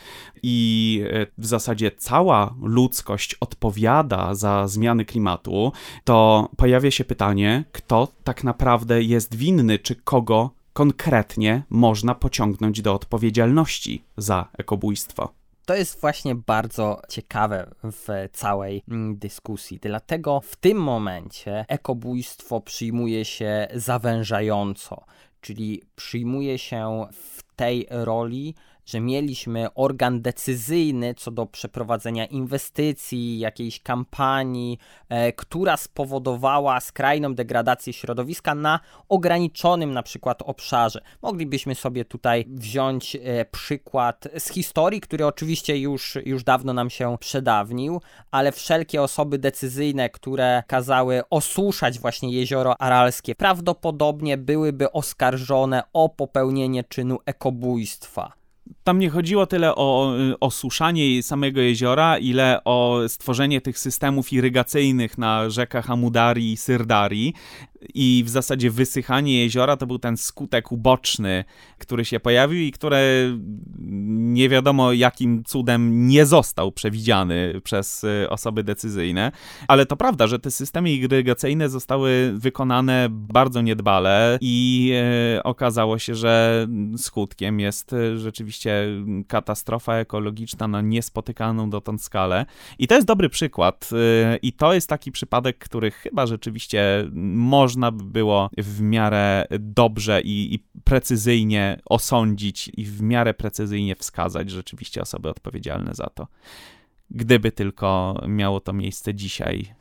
i 0.44 1.04
w 1.38 1.46
zasadzie 1.46 1.92
cała 1.92 2.56
ludzkość 2.62 3.36
odpowiada 3.36 4.36
za 4.36 4.68
zmiany 4.68 5.06
klimatu, 5.06 5.72
to 6.04 6.50
pojawia 6.58 6.92
się 6.92 7.06
pytanie, 7.06 7.64
kto 7.72 8.08
tak 8.24 8.44
naprawdę 8.44 9.04
jest 9.04 9.36
winny, 9.36 9.80
czy 9.80 9.96
kogo 9.96 10.50
konkretnie 10.74 11.64
można 11.70 12.16
pociągnąć 12.16 12.82
do 12.82 12.94
odpowiedzialności 12.94 14.04
za 14.18 14.48
ekobójstwo. 14.58 15.45
To 15.66 15.76
jest 15.76 16.02
właśnie 16.02 16.36
bardzo 16.36 17.02
ciekawe 17.10 17.72
w 17.84 18.30
całej 18.32 18.84
mm, 18.88 19.18
dyskusji. 19.18 19.80
Dlatego 19.82 20.42
w 20.42 20.56
tym 20.56 20.78
momencie 20.78 21.66
ekobójstwo 21.68 22.62
przyjmuje 22.62 23.26
się 23.26 23.68
zawężająco, 23.74 25.06
czyli 25.42 25.82
przyjmuje 25.96 26.58
się 26.58 27.08
w 27.14 27.44
tej 27.56 27.88
roli 27.90 28.56
że 28.86 29.00
mieliśmy 29.00 29.68
organ 29.74 30.22
decyzyjny 30.22 31.14
co 31.14 31.32
do 31.32 31.46
przeprowadzenia 31.46 32.26
inwestycji, 32.26 33.40
jakiejś 33.40 33.80
kampanii, 33.80 34.78
e, 35.10 35.34
która 35.34 35.78
spowodowała 35.78 36.80
skrajną 36.80 37.36
degradację 37.36 37.94
środowiska 37.94 38.56
na 38.56 38.80
ograniczonym 39.10 39.94
na 39.94 40.04
przykład 40.04 40.42
obszarze. 40.42 41.02
Moglibyśmy 41.22 41.76
sobie 41.76 42.06
tutaj 42.06 42.46
wziąć 42.48 43.16
e, 43.16 43.46
przykład 43.46 44.28
z 44.40 44.50
historii, 44.50 45.02
który 45.02 45.26
oczywiście 45.26 45.78
już, 45.78 46.18
już 46.26 46.44
dawno 46.44 46.74
nam 46.74 46.90
się 46.90 47.18
przedawnił, 47.20 48.02
ale 48.32 48.52
wszelkie 48.52 49.02
osoby 49.02 49.38
decyzyjne, 49.38 50.10
które 50.10 50.64
kazały 50.68 51.22
osuszać 51.30 52.00
właśnie 52.00 52.32
jezioro 52.32 52.82
aralskie, 52.82 53.36
prawdopodobnie 53.36 54.38
byłyby 54.38 54.92
oskarżone 54.92 55.84
o 55.94 56.10
popełnienie 56.10 56.84
czynu 56.84 57.20
ekobójstwa 57.26 58.46
tam 58.86 59.00
nie 59.00 59.10
chodziło 59.10 59.46
tyle 59.46 59.76
o 59.76 60.14
osuszanie 60.40 61.24
samego 61.24 61.62
jeziora, 61.62 62.18
ile 62.18 62.64
o 62.66 63.00
stworzenie 63.08 63.62
tych 63.62 63.80
systemów 63.80 64.34
irygacyjnych 64.34 65.18
na 65.18 65.50
rzekach 65.50 65.90
Amudari 65.92 66.52
i 66.52 66.58
Syrdari, 66.58 67.34
i 67.94 68.24
w 68.26 68.30
zasadzie 68.30 68.72
wysychanie 68.72 69.40
jeziora 69.40 69.78
to 69.78 69.88
był 69.88 70.00
ten 70.00 70.18
skutek 70.18 70.72
uboczny, 70.72 71.44
który 71.78 72.06
się 72.06 72.20
pojawił 72.20 72.60
i 72.60 72.72
który 72.72 72.98
nie 74.08 74.50
wiadomo 74.50 74.94
jakim 74.94 75.44
cudem 75.44 76.08
nie 76.08 76.26
został 76.26 76.72
przewidziany 76.72 77.62
przez 77.64 78.04
y, 78.04 78.28
osoby 78.30 78.64
decyzyjne. 78.64 79.32
Ale 79.68 79.86
to 79.86 79.98
prawda, 79.98 80.28
że 80.28 80.40
te 80.40 80.52
systemy 80.52 80.92
irygacyjne 80.92 81.70
zostały 81.70 82.34
wykonane 82.36 83.08
bardzo 83.10 83.62
niedbale 83.62 84.38
i 84.42 84.92
e, 85.38 85.44
okazało 85.44 86.00
się, 86.00 86.16
że 86.16 86.68
skutkiem 86.98 87.60
jest 87.60 87.94
y, 87.94 88.18
rzeczywiście 88.18 88.75
katastrofa 89.28 89.96
ekologiczna 89.96 90.68
na 90.68 90.82
niespotykaną 90.82 91.70
dotąd 91.70 92.02
skalę. 92.02 92.46
I 92.80 92.88
to 92.88 92.96
jest 92.96 93.08
dobry 93.08 93.30
przykład. 93.30 93.90
Y, 94.36 94.38
I 94.38 94.54
to 94.54 94.74
jest 94.74 94.90
taki 94.90 95.12
przypadek, 95.12 95.58
który 95.58 95.92
chyba 95.92 96.26
rzeczywiście 96.26 97.10
można 97.34 97.92
by 97.92 98.04
było 98.04 98.50
w 98.58 98.82
miarę 98.82 99.48
dobrze 99.60 100.22
i, 100.22 100.54
i, 100.56 100.60
precyzyjnie 100.84 101.82
osądzić 101.86 102.72
i 102.78 102.86
w 102.86 103.02
miarę 103.02 103.34
precyzyjnie 103.34 103.96
wskazać 103.96 104.50
rzeczywiście 104.50 105.02
osoby 105.02 105.30
odpowiedzialne 105.30 105.94
za 105.94 106.10
to. 106.16 106.28
Gdyby 107.12 107.52
tylko 107.52 108.22
miało 108.28 108.60
to 108.60 108.74
miejsce 108.74 109.14
dzisiaj 109.14 109.76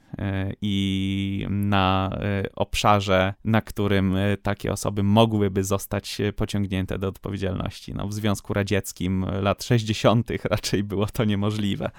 i 0.63 1.47
na 1.51 2.11
e, 2.13 2.43
obszarze, 2.55 3.35
na 3.45 3.61
którym 3.61 4.17
e, 4.17 4.37
takie 4.37 4.73
osoby 4.73 5.03
mogłyby 5.03 5.65
zostać 5.65 6.19
pociągnięte 6.37 6.99
do 6.99 7.09
odpowiedzialności. 7.09 7.95
No, 7.95 8.09
w 8.09 8.13
Związku 8.13 8.55
Radzieckim 8.55 9.27
lat 9.43 9.65
60. 9.65 10.29
raczej 10.45 10.85
było 10.85 11.07
to 11.07 11.25
niemożliwe. 11.25 11.91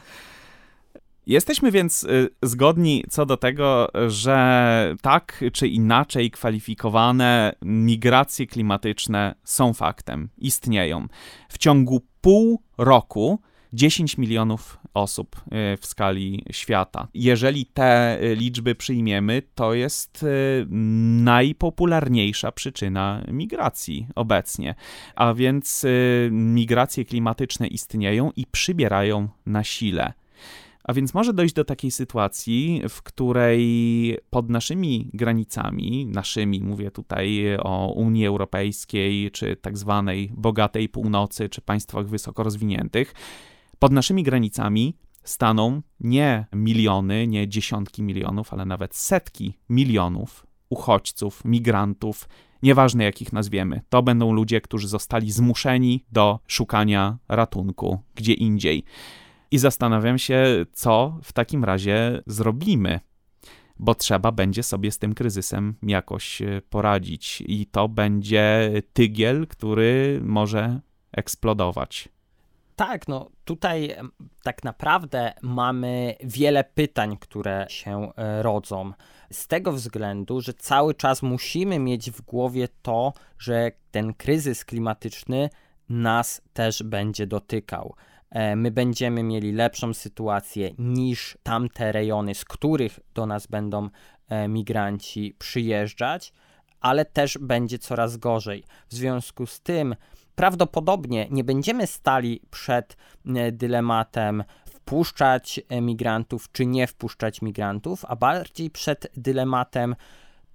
Jesteśmy 1.27 1.71
więc 1.71 2.07
zgodni 2.43 3.03
co 3.09 3.25
do 3.25 3.37
tego, 3.37 3.91
że 4.07 4.95
tak 5.01 5.43
czy 5.53 5.67
inaczej 5.67 6.31
kwalifikowane 6.31 7.55
migracje 7.61 8.47
klimatyczne 8.47 9.35
są 9.43 9.73
faktem, 9.73 10.29
istnieją. 10.37 11.07
W 11.49 11.57
ciągu 11.57 12.01
pół 12.21 12.61
roku 12.77 13.39
10 13.73 14.17
milionów 14.17 14.77
osób 14.95 15.35
y, 15.35 15.77
w 15.77 15.85
skali 15.85 16.43
świata. 16.51 17.07
Jeżeli 17.13 17.65
te 17.65 18.19
liczby 18.35 18.75
przyjmiemy, 18.75 19.41
to 19.55 19.73
jest 19.73 20.23
y, 20.23 20.65
najpopularniejsza 21.23 22.51
przyczyna 22.51 23.23
migracji 23.27 24.07
obecnie. 24.15 24.75
A 25.15 25.33
więc 25.33 25.85
migracje 26.31 27.05
klimatyczne 27.05 27.67
istnieją 27.67 28.31
i 28.35 28.45
przybierają 28.45 29.27
na 29.45 29.63
sile. 29.63 30.13
A 30.87 30.93
więc 30.93 31.13
może 31.13 31.33
dojść 31.33 31.53
do 31.53 31.65
takiej 31.65 31.91
sytuacji, 31.91 32.81
w 32.89 33.01
której 33.01 34.17
pod 34.29 34.49
naszymi 34.49 35.09
granicami, 35.13 36.05
naszymi, 36.05 36.61
mówię 36.61 36.91
tutaj 36.91 37.57
o 37.59 37.93
Unii 37.95 38.25
Europejskiej, 38.25 39.31
czy 39.31 39.55
tak 39.55 39.77
zwanej 39.77 40.31
bogatej 40.33 40.89
północy, 40.89 41.49
czy 41.49 41.61
państwach 41.61 42.07
wysoko 42.07 42.43
rozwiniętych, 42.43 43.13
pod 43.79 43.91
naszymi 43.91 44.23
granicami 44.23 44.97
staną 45.23 45.81
nie 45.99 46.45
miliony, 46.53 47.27
nie 47.27 47.47
dziesiątki 47.47 48.03
milionów, 48.03 48.53
ale 48.53 48.65
nawet 48.65 48.95
setki 48.95 49.53
milionów 49.69 50.45
uchodźców, 50.69 51.45
migrantów, 51.45 52.29
nieważne 52.63 53.03
jak 53.03 53.21
ich 53.21 53.33
nazwiemy. 53.33 53.81
To 53.89 54.03
będą 54.03 54.33
ludzie, 54.33 54.61
którzy 54.61 54.87
zostali 54.87 55.31
zmuszeni 55.31 56.05
do 56.11 56.39
szukania 56.47 57.17
ratunku 57.29 57.99
gdzie 58.15 58.33
indziej. 58.33 58.83
I 59.51 59.57
zastanawiam 59.57 60.17
się, 60.17 60.65
co 60.73 61.19
w 61.23 61.33
takim 61.33 61.63
razie 61.63 62.21
zrobimy, 62.27 62.99
bo 63.79 63.95
trzeba 63.95 64.31
będzie 64.31 64.63
sobie 64.63 64.91
z 64.91 64.97
tym 64.97 65.13
kryzysem 65.13 65.75
jakoś 65.83 66.41
e, 66.41 66.61
poradzić, 66.69 67.43
i 67.47 67.65
to 67.65 67.89
będzie 67.89 68.71
tygiel, 68.93 69.47
który 69.47 70.21
może 70.23 70.79
eksplodować. 71.11 72.09
Tak, 72.75 73.07
no 73.07 73.29
tutaj 73.45 73.95
tak 74.43 74.63
naprawdę 74.63 75.33
mamy 75.41 76.15
wiele 76.23 76.63
pytań, 76.63 77.17
które 77.19 77.65
się 77.69 78.11
e, 78.15 78.43
rodzą. 78.43 78.91
Z 79.31 79.47
tego 79.47 79.71
względu, 79.71 80.41
że 80.41 80.53
cały 80.53 80.93
czas 80.93 81.21
musimy 81.21 81.79
mieć 81.79 82.11
w 82.11 82.21
głowie 82.21 82.67
to, 82.81 83.13
że 83.39 83.71
ten 83.91 84.13
kryzys 84.13 84.65
klimatyczny 84.65 85.49
nas 85.89 86.41
też 86.53 86.83
będzie 86.83 87.27
dotykał. 87.27 87.95
E, 88.29 88.55
my 88.55 88.71
będziemy 88.71 89.23
mieli 89.23 89.51
lepszą 89.51 89.93
sytuację 89.93 90.71
niż 90.77 91.37
tamte 91.43 91.91
rejony, 91.91 92.35
z 92.35 92.45
których 92.45 92.99
do 93.13 93.25
nas 93.25 93.47
będą 93.47 93.89
e, 94.29 94.47
migranci 94.47 95.35
przyjeżdżać, 95.39 96.33
ale 96.79 97.05
też 97.05 97.37
będzie 97.37 97.79
coraz 97.79 98.17
gorzej. 98.17 98.63
W 98.89 98.93
związku 98.93 99.45
z 99.45 99.61
tym 99.61 99.95
prawdopodobnie 100.35 101.27
nie 101.31 101.43
będziemy 101.43 101.87
stali 101.87 102.41
przed 102.51 102.97
e, 103.25 103.51
dylematem 103.51 104.43
wpuszczać 104.65 105.61
migrantów 105.81 106.51
czy 106.51 106.65
nie 106.65 106.87
wpuszczać 106.87 107.41
migrantów, 107.41 108.05
a 108.07 108.15
bardziej 108.15 108.69
przed 108.69 109.07
dylematem, 109.17 109.95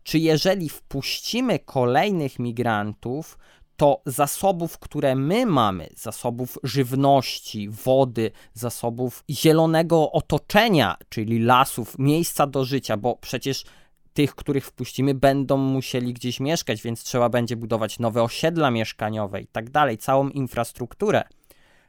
czy 0.02 0.18
jeżeli 0.18 0.68
wpuścimy 0.68 1.58
kolejnych 1.58 2.38
migrantów, 2.38 3.38
to 3.76 4.02
zasobów, 4.06 4.78
które 4.78 5.14
my 5.14 5.46
mamy, 5.46 5.88
zasobów 5.96 6.58
żywności, 6.62 7.68
wody, 7.68 8.30
zasobów 8.54 9.24
zielonego 9.30 10.12
otoczenia, 10.12 10.96
czyli 11.08 11.38
lasów, 11.38 11.98
miejsca 11.98 12.46
do 12.46 12.64
życia, 12.64 12.96
bo 12.96 13.16
przecież 13.16 13.64
tych, 14.12 14.34
których 14.34 14.66
wpuścimy, 14.66 15.14
będą 15.14 15.56
musieli 15.56 16.14
gdzieś 16.14 16.40
mieszkać, 16.40 16.82
więc 16.82 17.02
trzeba 17.02 17.28
będzie 17.28 17.56
budować 17.56 17.98
nowe 17.98 18.22
osiedla 18.22 18.70
mieszkaniowe 18.70 19.40
i 19.40 19.46
tak 19.46 19.70
dalej, 19.70 19.98
całą 19.98 20.28
infrastrukturę. 20.28 21.22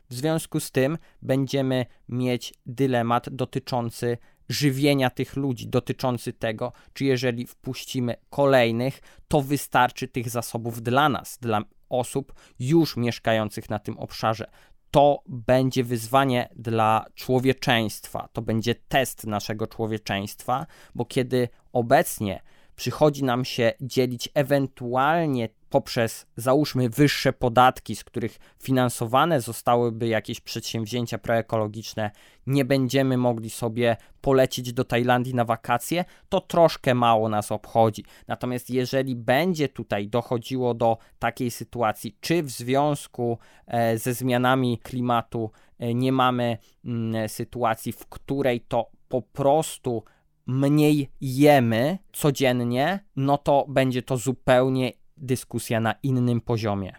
W 0.10 0.14
związku 0.14 0.60
z 0.60 0.72
tym 0.72 0.98
będziemy 1.22 1.86
mieć 2.10 2.54
dylemat 2.66 3.30
dotyczący 3.30 4.18
żywienia 4.50 5.10
tych 5.10 5.36
ludzi, 5.36 5.68
dotyczący 5.68 6.34
tego, 6.34 6.74
czy 6.94 7.06
jeżeli 7.06 7.48
wpuścimy 7.48 8.16
kolejnych, 8.30 9.00
to 9.28 9.42
wystarczy 9.42 10.08
tych 10.08 10.30
zasobów 10.30 10.82
dla 10.82 11.10
nas, 11.10 11.38
dla 11.42 11.62
osób 11.90 12.34
już 12.60 12.98
mieszkających 12.98 13.70
na 13.70 13.80
tym 13.80 13.98
obszarze. 13.98 14.46
To 14.92 15.24
będzie 15.28 15.84
wyzwanie 15.84 16.50
dla 16.56 17.06
człowieczeństwa, 17.16 18.30
to 18.34 18.42
będzie 18.42 18.76
test 18.76 19.28
naszego 19.28 19.68
człowieczeństwa, 19.68 20.66
bo 20.96 21.06
kiedy 21.06 21.50
obecnie 21.74 22.42
przychodzi 22.76 23.24
nam 23.24 23.46
się 23.46 23.74
dzielić 23.82 24.30
ewentualnie 24.34 25.50
poprzez, 25.72 26.26
załóżmy, 26.36 26.90
wyższe 26.90 27.34
podatki, 27.34 27.96
z 27.96 28.04
których 28.04 28.40
finansowane 28.60 29.42
zostałyby 29.42 30.08
jakieś 30.08 30.40
przedsięwzięcia 30.40 31.18
proekologiczne, 31.18 32.12
nie 32.48 32.66
będziemy 32.66 33.18
mogli 33.18 33.50
sobie 33.50 33.98
polecieć 34.22 34.74
do 34.74 34.84
Tajlandii 34.84 35.36
na 35.36 35.46
wakacje, 35.46 36.06
to 36.30 36.42
troszkę 36.42 36.94
mało 36.94 37.30
nas 37.30 37.52
obchodzi. 37.52 38.06
Natomiast 38.28 38.70
jeżeli 38.70 39.16
będzie 39.16 39.70
tutaj 39.70 40.08
dochodziło 40.08 40.74
do 40.74 40.98
takiej 41.20 41.52
sytuacji, 41.52 42.18
czy 42.22 42.44
w 42.44 42.50
związku 42.50 43.38
e, 43.68 43.98
ze 43.98 44.14
zmianami 44.14 44.80
klimatu 44.84 45.52
e, 45.80 45.94
nie 45.94 46.12
mamy 46.12 46.58
mm, 46.86 47.30
sytuacji, 47.30 47.92
w 47.92 48.06
której 48.06 48.62
to 48.62 48.92
po 49.10 49.22
prostu 49.22 50.04
mniej 50.48 51.10
jemy 51.22 51.98
codziennie, 52.14 53.00
no 53.16 53.38
to 53.38 53.66
będzie 53.70 54.02
to 54.02 54.18
zupełnie 54.18 54.92
dyskusja 55.18 55.80
na 55.80 55.96
innym 56.04 56.42
poziomie. 56.42 56.94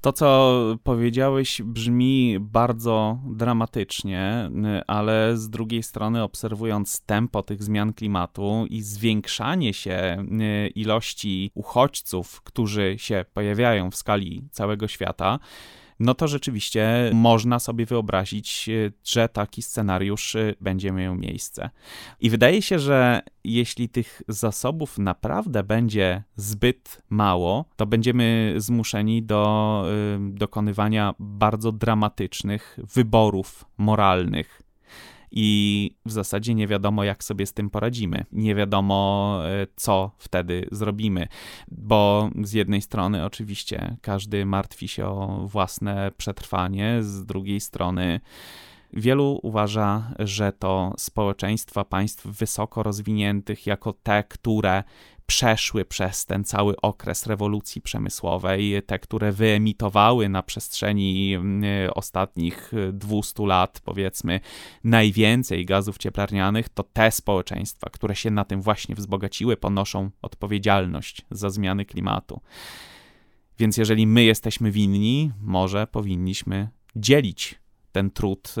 To, 0.00 0.12
co 0.12 0.60
powiedziałeś, 0.82 1.62
brzmi 1.64 2.36
bardzo 2.40 3.18
dramatycznie, 3.26 4.50
ale 4.86 5.36
z 5.36 5.50
drugiej 5.50 5.82
strony, 5.82 6.22
obserwując 6.22 7.00
tempo 7.00 7.42
tych 7.42 7.62
zmian 7.62 7.92
klimatu 7.92 8.66
i 8.70 8.82
zwiększanie 8.82 9.74
się 9.74 10.26
ilości 10.74 11.50
uchodźców, 11.54 12.42
którzy 12.42 12.94
się 12.98 13.24
pojawiają 13.34 13.90
w 13.90 13.96
skali 13.96 14.48
całego 14.50 14.88
świata, 14.88 15.38
no 16.00 16.14
to 16.14 16.28
rzeczywiście 16.28 17.10
można 17.14 17.58
sobie 17.58 17.86
wyobrazić, 17.86 18.68
e, 18.68 18.92
że 19.04 19.28
taki 19.28 19.62
scenariusz 19.62 20.36
e, 20.36 20.54
będzie 20.60 20.92
miał 20.92 21.14
miejsce. 21.14 21.70
I 22.20 22.30
wydaje 22.30 22.62
się, 22.62 22.78
że 22.78 23.22
jeśli 23.44 23.88
tych 23.88 24.22
zasobów 24.28 24.98
naprawdę 24.98 25.62
będzie 25.62 26.22
zbyt 26.36 27.02
mało, 27.10 27.64
to 27.76 27.86
będziemy 27.86 28.54
zmuszeni 28.56 29.22
do 29.22 29.84
e, 29.86 30.18
dokonywania 30.32 31.14
bardzo 31.18 31.72
dramatycznych 31.72 32.78
wyborów 32.94 33.64
moralnych 33.78 34.63
i 35.36 35.90
w 36.06 36.10
zasadzie 36.10 36.54
nie 36.54 36.66
wiadomo, 36.66 37.04
jak 37.04 37.24
sobie 37.24 37.46
z 37.46 37.52
tym 37.52 37.70
poradzimy. 37.70 38.24
Nie 38.32 38.54
wiadomo, 38.54 39.38
e, 39.44 39.66
co 39.76 40.10
wtedy 40.18 40.68
zrobimy, 40.72 41.28
bo 41.68 42.30
z 42.42 42.52
jednej 42.52 42.82
strony 42.82 43.24
oczywiście 43.24 43.96
każdy 44.02 44.46
martwi 44.46 44.88
się 44.88 45.06
o 45.06 45.46
własne 45.46 46.12
przetrwanie, 46.16 47.02
z 47.02 47.24
drugiej 47.26 47.60
strony 47.60 48.20
Wielu 48.96 49.40
uważa, 49.42 50.14
że 50.18 50.52
to 50.52 50.92
społeczeństwa 50.98 51.84
państw 51.84 52.26
wysoko 52.26 52.82
rozwiniętych, 52.82 53.66
jako 53.66 53.92
te, 53.92 54.24
które 54.24 54.82
przeszły 55.26 55.84
przez 55.84 56.26
ten 56.26 56.44
cały 56.44 56.76
okres 56.76 57.26
rewolucji 57.26 57.82
przemysłowej, 57.82 58.82
te, 58.86 58.98
które 58.98 59.32
wyemitowały 59.32 60.28
na 60.28 60.42
przestrzeni 60.42 61.34
mm, 61.34 61.90
ostatnich 61.94 62.72
200 62.92 63.46
lat, 63.46 63.80
powiedzmy, 63.84 64.40
najwięcej 64.84 65.66
gazów 65.66 65.98
cieplarnianych, 65.98 66.68
to 66.68 66.82
te 66.82 67.10
społeczeństwa, 67.10 67.90
które 67.90 68.16
się 68.16 68.30
na 68.30 68.44
tym 68.44 68.62
właśnie 68.62 68.94
wzbogaciły, 68.94 69.56
ponoszą 69.56 70.10
odpowiedzialność 70.22 71.22
za 71.30 71.50
zmiany 71.50 71.84
klimatu. 71.84 72.40
Więc 73.58 73.76
jeżeli 73.76 74.06
my 74.06 74.24
jesteśmy 74.24 74.70
winni, 74.70 75.32
może 75.40 75.86
powinniśmy 75.86 76.68
dzielić 76.96 77.63
ten 77.94 78.10
trud 78.10 78.54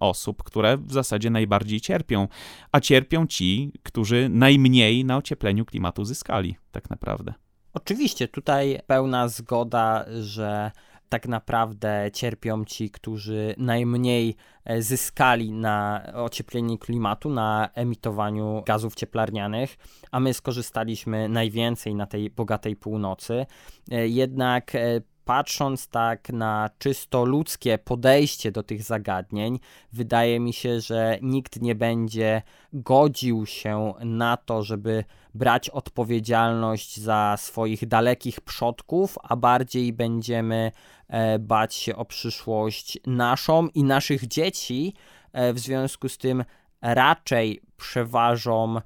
osób, 0.00 0.42
które 0.42 0.76
w 0.76 0.92
zasadzie 0.92 1.30
najbardziej 1.30 1.80
cierpią, 1.80 2.28
a 2.72 2.80
cierpią 2.80 3.26
ci, 3.26 3.72
którzy 3.82 4.28
najmniej 4.30 5.04
na 5.04 5.16
ociepleniu 5.16 5.64
klimatu 5.64 6.04
zyskali, 6.04 6.56
tak 6.72 6.90
naprawdę. 6.90 7.34
Oczywiście, 7.74 8.28
tutaj 8.28 8.80
pełna 8.86 9.28
zgoda, 9.28 10.04
że 10.20 10.70
tak 11.08 11.28
naprawdę 11.28 12.10
cierpią 12.12 12.64
ci, 12.64 12.90
którzy 12.90 13.54
najmniej 13.58 14.36
e, 14.64 14.82
zyskali 14.82 15.52
na 15.52 16.02
ociepleniu 16.14 16.78
klimatu, 16.78 17.30
na 17.30 17.68
emitowaniu 17.74 18.62
gazów 18.66 18.94
cieplarnianych, 18.94 19.76
a 20.10 20.20
my 20.20 20.34
skorzystaliśmy 20.34 21.28
najwięcej 21.28 21.94
na 21.94 22.06
tej 22.06 22.30
bogatej 22.30 22.76
północy. 22.76 23.46
E, 23.90 24.08
jednak 24.08 24.74
e, 24.74 25.00
patrząc 25.24 25.88
tak 25.88 26.30
na 26.30 26.70
czysto 26.78 27.24
ludzkie 27.24 27.78
podejście 27.78 28.52
do 28.52 28.62
tych 28.62 28.82
zagadnień, 28.82 29.58
wydaje 29.92 30.40
mi 30.40 30.52
się, 30.52 30.80
że 30.80 31.18
nikt 31.22 31.62
nie 31.62 31.74
będzie 31.74 32.42
godził 32.72 33.46
się 33.46 33.94
na 34.00 34.36
to, 34.36 34.62
żeby 34.62 35.04
brać 35.34 35.70
odpowiedzialność 35.70 37.00
za 37.00 37.36
swoich 37.38 37.88
dalekich 37.88 38.40
przodków, 38.40 39.18
a 39.22 39.36
bardziej 39.36 39.92
będziemy 39.92 40.72
e, 41.08 41.38
bać 41.38 41.74
się 41.74 41.96
o 41.96 42.04
przyszłość 42.04 42.98
naszą 43.06 43.68
i 43.68 43.84
naszych 43.84 44.28
dzieci. 44.28 44.94
E, 45.32 45.52
w 45.52 45.58
związku 45.58 46.08
z 46.08 46.18
tym 46.18 46.44
raczej 46.82 47.62
przeważą 47.76 48.80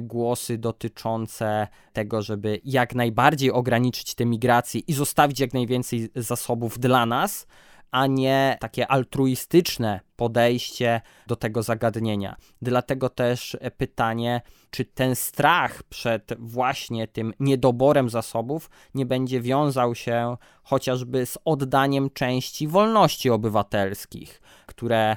głosy 0.00 0.58
dotyczące 0.58 1.68
tego, 1.92 2.22
żeby 2.22 2.60
jak 2.64 2.94
najbardziej 2.94 3.52
ograniczyć 3.52 4.14
te 4.14 4.26
migracje 4.26 4.80
i 4.80 4.92
zostawić 4.92 5.40
jak 5.40 5.54
najwięcej 5.54 6.08
zasobów 6.14 6.78
dla 6.78 7.06
nas, 7.06 7.46
a 7.90 8.06
nie 8.06 8.56
takie 8.60 8.88
altruistyczne 8.88 10.00
podejście 10.16 11.00
do 11.26 11.36
tego 11.36 11.62
zagadnienia. 11.62 12.36
Dlatego 12.62 13.08
też 13.08 13.56
pytanie, 13.76 14.40
czy 14.70 14.84
ten 14.84 15.16
strach 15.16 15.82
przed 15.82 16.32
właśnie 16.38 17.08
tym 17.08 17.34
niedoborem 17.40 18.10
zasobów 18.10 18.70
nie 18.94 19.06
będzie 19.06 19.40
wiązał 19.40 19.94
się 19.94 20.36
chociażby 20.62 21.26
z 21.26 21.38
oddaniem 21.44 22.10
części 22.10 22.68
wolności 22.68 23.30
obywatelskich, 23.30 24.40
które 24.66 25.16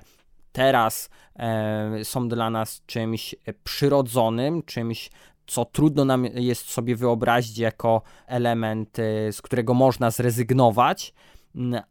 teraz 0.52 1.10
e, 1.36 2.06
są 2.06 2.28
dla 2.30 2.50
nas 2.50 2.82
czymś 2.86 3.36
przyrodzonym, 3.64 4.64
czymś, 4.64 5.10
co 5.48 5.66
trudno 5.66 6.06
nam 6.06 6.26
jest 6.26 6.70
sobie 6.70 6.96
wyobrazić 6.96 7.58
jako 7.58 8.02
element, 8.28 9.00
e, 9.00 9.32
z 9.32 9.42
którego 9.42 9.74
można 9.74 10.12
zrezygnować 10.12 11.14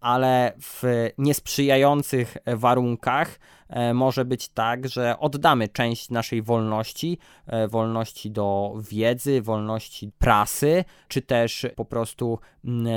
ale 0.01 0.53
w 0.63 0.83
niesprzyjających 1.19 2.37
warunkach 2.47 3.39
e, 3.69 3.95
może 3.95 4.25
być 4.25 4.49
tak, 4.49 4.89
że 4.89 5.19
oddamy 5.19 5.69
część 5.69 6.11
naszej 6.11 6.43
wolności, 6.43 7.19
e, 7.47 7.69
wolności 7.69 8.31
do 8.31 8.75
wiedzy, 8.91 9.43
wolności 9.43 10.13
prasy, 10.19 10.85
czy 11.09 11.23
też 11.23 11.67
po 11.77 11.85
prostu 11.85 12.39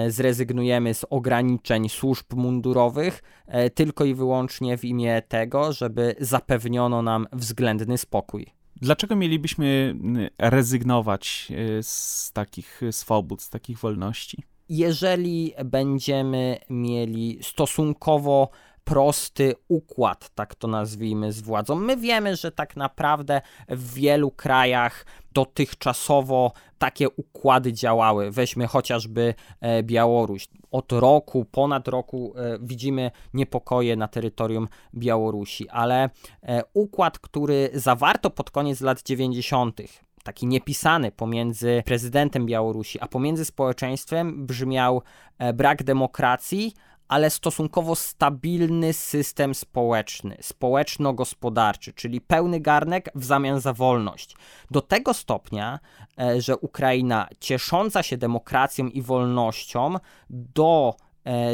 zrezygnujemy 0.07 0.93
z 0.93 1.05
ograniczeń 1.09 1.89
służb 1.89 2.33
mundurowych 2.33 3.23
e, 3.47 3.69
tylko 3.69 4.05
i 4.05 4.15
wyłącznie 4.15 4.77
w 4.77 4.85
imię 4.85 5.21
tego, 5.27 5.73
żeby 5.73 6.15
zapewniono 6.19 7.01
nam 7.01 7.27
względny 7.33 7.97
spokój. 7.97 8.45
Dlaczego 8.75 9.15
mielibyśmy 9.15 9.95
rezygnować 10.39 11.51
z 11.81 12.31
takich 12.31 12.81
swobód, 12.91 13.41
z 13.41 13.49
takich 13.49 13.79
wolności? 13.79 14.43
Jeżeli 14.69 15.53
będziemy 15.65 16.59
mieli 16.69 17.39
stosunkowo 17.41 18.49
prosty 18.83 19.55
układ, 19.67 20.29
tak 20.35 20.55
to 20.55 20.67
nazwijmy, 20.67 21.31
z 21.31 21.41
władzą. 21.41 21.75
My 21.75 21.97
wiemy, 21.97 22.35
że 22.35 22.51
tak 22.51 22.75
naprawdę 22.75 23.41
w 23.69 23.93
wielu 23.93 24.31
krajach 24.31 25.05
dotychczasowo 25.33 26.51
takie 26.77 27.09
układy 27.09 27.73
działały. 27.73 28.31
Weźmy 28.31 28.67
chociażby 28.67 29.33
e, 29.61 29.83
Białoruś. 29.83 30.47
Od 30.71 30.91
roku, 30.91 31.45
ponad 31.45 31.87
roku 31.87 32.33
e, 32.35 32.57
widzimy 32.61 33.11
niepokoje 33.33 33.95
na 33.95 34.07
terytorium 34.07 34.67
Białorusi, 34.95 35.69
ale 35.69 36.09
e, 36.43 36.61
układ, 36.73 37.19
który 37.19 37.69
zawarto 37.73 38.29
pod 38.29 38.51
koniec 38.51 38.81
lat 38.81 39.03
90., 39.03 39.81
taki 40.23 40.47
niepisany 40.47 41.11
pomiędzy 41.11 41.83
prezydentem 41.85 42.45
Białorusi, 42.45 42.99
a 42.99 43.07
pomiędzy 43.07 43.45
społeczeństwem 43.45 44.45
brzmiał 44.45 45.01
e, 45.37 45.53
brak 45.53 45.83
demokracji, 45.83 46.73
ale 47.07 47.29
stosunkowo 47.29 47.95
stabilny 47.95 48.93
system 48.93 49.55
społeczny, 49.55 50.37
społeczno-gospodarczy, 50.41 51.93
czyli 51.93 52.21
pełny 52.21 52.59
garnek 52.59 53.09
w 53.15 53.25
zamian 53.25 53.61
za 53.61 53.73
wolność. 53.73 54.35
Do 54.71 54.81
tego 54.81 55.13
stopnia, 55.13 55.79
e, 56.19 56.41
że 56.41 56.57
Ukraina 56.57 57.27
ciesząca 57.39 58.03
się 58.03 58.17
demokracją 58.17 58.87
i 58.87 59.01
wolnością 59.01 59.95
do 60.29 60.95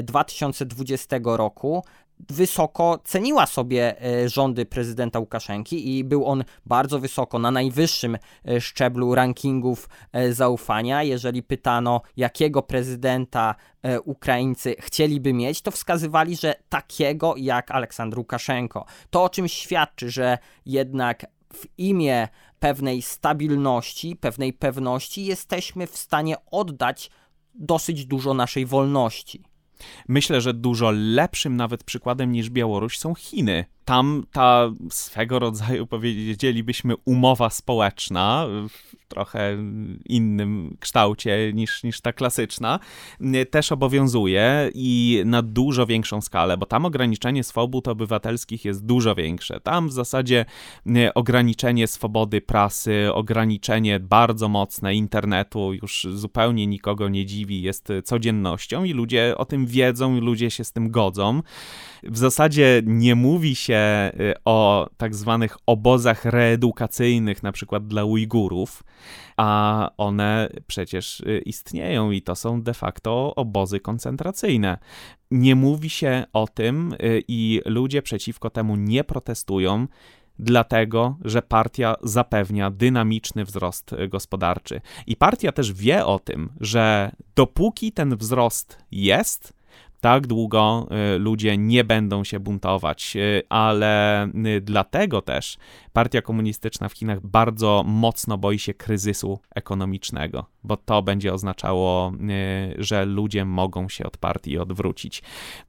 2020 0.04 1.16
e, 1.16 1.20
roku 1.38 1.84
wysoko 2.30 3.00
ceniła 3.04 3.46
sobie 3.46 4.02
e, 4.02 4.30
rządy 4.30 4.66
prezydenta 4.66 5.20
Łukaszenki 5.20 5.98
i 5.98 6.04
był 6.04 6.26
on 6.26 6.44
bardzo 6.66 7.00
wysoko, 7.00 7.40
na 7.40 7.52
najwyższym 7.52 8.18
e, 8.48 8.62
szczeblu 8.62 9.16
rankingów 9.16 9.90
e, 10.12 10.34
zaufania. 10.34 11.04
Jeżeli 11.04 11.44
pytano, 11.44 12.02
jakiego 12.18 12.62
prezydenta 12.62 13.56
Ukraińcy 14.06 14.76
chcieliby 14.80 15.34
mieć, 15.34 15.62
to 15.62 15.72
wskazywali, 15.72 16.36
że 16.36 16.56
takiego 16.70 17.34
jak 17.38 17.72
Aleksandr 17.72 18.18
Łukaszenko. 18.18 18.86
To 19.10 19.24
o 19.24 19.30
czym 19.30 19.48
świadczy, 19.48 20.10
że 20.10 20.38
jednak 20.66 21.26
w 21.54 21.66
imię 21.78 22.28
pewnej 22.60 23.02
stabilności, 23.02 24.16
pewnej 24.16 24.54
pewności 24.54 25.26
jesteśmy 25.26 25.88
w 25.88 25.98
stanie 25.98 26.36
oddać 26.52 27.12
dosyć 27.56 28.06
dużo 28.06 28.34
naszej 28.34 28.66
wolności. 28.66 29.44
Myślę, 30.08 30.42
że 30.42 30.54
dużo 30.54 30.92
lepszym 30.92 31.56
nawet 31.56 31.84
przykładem 31.84 32.32
niż 32.32 32.50
Białoruś 32.50 32.98
są 32.98 33.16
Chiny 33.16 33.66
tam 33.90 34.24
ta 34.32 34.72
swego 34.90 35.40
rodzaju, 35.40 35.88
powiedzielibyśmy, 35.88 36.94
umowa 37.06 37.50
społeczna 37.50 38.48
w 38.70 39.00
trochę 39.08 39.58
innym 40.06 40.78
kształcie 40.80 41.52
niż, 41.54 41.84
niż 41.84 42.02
ta 42.02 42.14
klasyczna, 42.14 42.80
też 43.50 43.72
obowiązuje 43.72 44.72
i 44.74 45.22
na 45.26 45.42
dużo 45.42 45.86
większą 45.86 46.22
skalę, 46.22 46.58
bo 46.58 46.66
tam 46.66 46.86
ograniczenie 46.86 47.44
swobód 47.44 47.88
obywatelskich 47.88 48.66
jest 48.66 48.86
dużo 48.86 49.16
większe. 49.16 49.60
Tam 49.60 49.90
w 49.90 49.92
zasadzie 49.94 50.46
ograniczenie 51.16 51.88
swobody 51.88 52.42
prasy, 52.42 53.14
ograniczenie 53.14 54.00
bardzo 54.00 54.50
mocne 54.50 54.96
internetu 54.96 55.74
już 55.74 56.08
zupełnie 56.14 56.68
nikogo 56.68 57.10
nie 57.10 57.26
dziwi, 57.26 57.62
jest 57.62 57.88
codziennością 58.04 58.84
i 58.84 58.94
ludzie 58.94 59.34
o 59.38 59.46
tym 59.46 59.66
wiedzą, 59.66 60.16
i 60.16 60.20
ludzie 60.20 60.52
się 60.52 60.64
z 60.64 60.72
tym 60.72 60.92
godzą. 60.92 61.42
W 62.04 62.18
zasadzie 62.18 62.82
nie 62.86 63.16
mówi 63.16 63.56
się 63.56 63.79
y, 64.20 64.34
o 64.46 64.90
tak 64.98 65.16
zwanych 65.16 65.58
obozach 65.66 66.26
reedukacyjnych, 66.26 67.44
na 67.44 67.52
przykład 67.52 67.88
dla 67.88 68.04
Ujgurów, 68.04 68.84
a 69.38 69.90
one 69.98 70.50
przecież 70.68 71.20
y, 71.20 71.42
istnieją 71.46 72.12
i 72.12 72.22
to 72.22 72.36
są 72.36 72.62
de 72.62 72.74
facto 72.74 73.36
obozy 73.36 73.80
koncentracyjne. 73.80 74.78
Nie 75.32 75.56
mówi 75.56 75.90
się 75.90 76.26
o 76.34 76.48
tym 76.48 76.94
y, 76.94 77.24
i 77.28 77.62
ludzie 77.66 78.02
przeciwko 78.02 78.50
temu 78.50 78.76
nie 78.76 79.04
protestują 79.04 79.88
dlatego, 80.40 81.18
że 81.26 81.42
partia 81.42 81.96
zapewnia 82.04 82.72
dynamiczny 82.72 83.46
wzrost 83.46 83.96
gospodarczy. 84.10 84.82
I 85.08 85.16
partia 85.16 85.52
też 85.52 85.74
wie 85.74 86.06
o 86.06 86.20
tym, 86.20 86.50
że 86.60 87.12
dopóki 87.36 87.92
ten 87.92 88.18
wzrost 88.18 88.78
jest, 88.92 89.54
tak 90.02 90.28
długo 90.28 90.88
y, 91.16 91.20
ludzie 91.20 91.58
nie 91.58 91.84
będą 91.84 92.24
się 92.24 92.40
buntować, 92.40 93.16
y, 93.16 93.44
ale 93.50 94.26
y, 94.28 94.62
dlatego 94.62 95.22
też 95.22 95.58
Partia 95.94 96.22
Komunistyczna 96.22 96.90
w 96.90 96.94
Chinach 96.94 97.20
bardzo 97.22 97.84
mocno 97.88 98.38
boi 98.38 98.60
się 98.60 98.74
kryzysu 98.74 99.40
ekonomicznego, 99.56 100.46
bo 100.64 100.78
to 100.78 101.02
będzie 101.02 101.34
oznaczało, 101.34 102.12
że 102.78 103.06
ludzie 103.06 103.46
mogą 103.46 103.90
się 103.90 104.06
od 104.06 104.18
partii 104.18 104.58
odwrócić. 104.58 105.24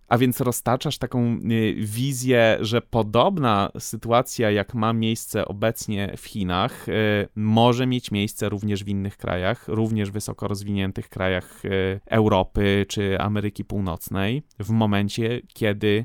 A 0.09 0.19
więc 0.19 0.41
roztaczasz 0.41 0.99
taką 0.99 1.39
wizję, 1.77 2.59
że 2.61 2.81
podobna 2.81 3.71
sytuacja, 3.79 4.51
jak 4.51 4.75
ma 4.75 4.93
miejsce 4.93 5.45
obecnie 5.45 6.15
w 6.17 6.25
Chinach, 6.25 6.87
może 7.35 7.87
mieć 7.87 8.11
miejsce 8.11 8.49
również 8.49 8.85
w 8.85 8.89
innych 8.89 9.17
krajach, 9.17 9.69
również 9.69 10.11
wysoko 10.11 10.49
rozwiniętych 10.49 11.09
krajach 11.09 11.63
Europy 12.07 12.87
czy 12.89 13.21
Ameryki 13.21 13.65
Północnej, 13.65 14.43
w 14.59 14.71
momencie, 14.71 15.41
kiedy 15.55 16.05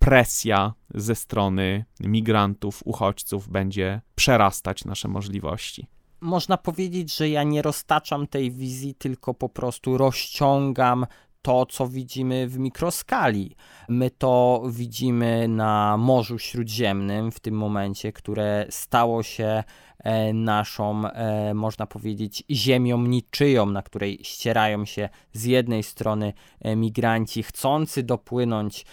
presja 0.00 0.74
ze 0.94 1.14
strony 1.14 1.84
migrantów, 2.00 2.82
uchodźców 2.84 3.48
będzie 3.48 4.00
przerastać 4.14 4.84
nasze 4.84 5.08
możliwości. 5.08 5.86
Można 6.20 6.56
powiedzieć, 6.56 7.16
że 7.16 7.28
ja 7.28 7.42
nie 7.42 7.62
roztaczam 7.62 8.26
tej 8.26 8.50
wizji, 8.50 8.94
tylko 8.94 9.34
po 9.34 9.48
prostu 9.48 9.98
rozciągam 9.98 11.06
to, 11.42 11.66
co 11.66 11.88
widzimy 11.88 12.48
w 12.48 12.58
mikroskali. 12.58 13.56
My 13.88 14.10
to 14.10 14.62
widzimy 14.70 15.48
na 15.48 15.96
Morzu 15.96 16.38
Śródziemnym 16.38 17.32
w 17.32 17.40
tym 17.40 17.54
momencie, 17.54 18.12
które 18.12 18.66
stało 18.70 19.22
się 19.22 19.62
E, 20.04 20.32
naszą, 20.32 21.06
e, 21.06 21.54
można 21.54 21.86
powiedzieć, 21.86 22.44
ziemią 22.50 23.02
niczyją, 23.02 23.66
na 23.66 23.82
której 23.82 24.18
ścierają 24.22 24.84
się 24.84 25.08
z 25.32 25.44
jednej 25.44 25.82
strony 25.82 26.32
e, 26.60 26.76
migranci 26.76 27.42
chcący 27.42 28.02
dopłynąć 28.02 28.86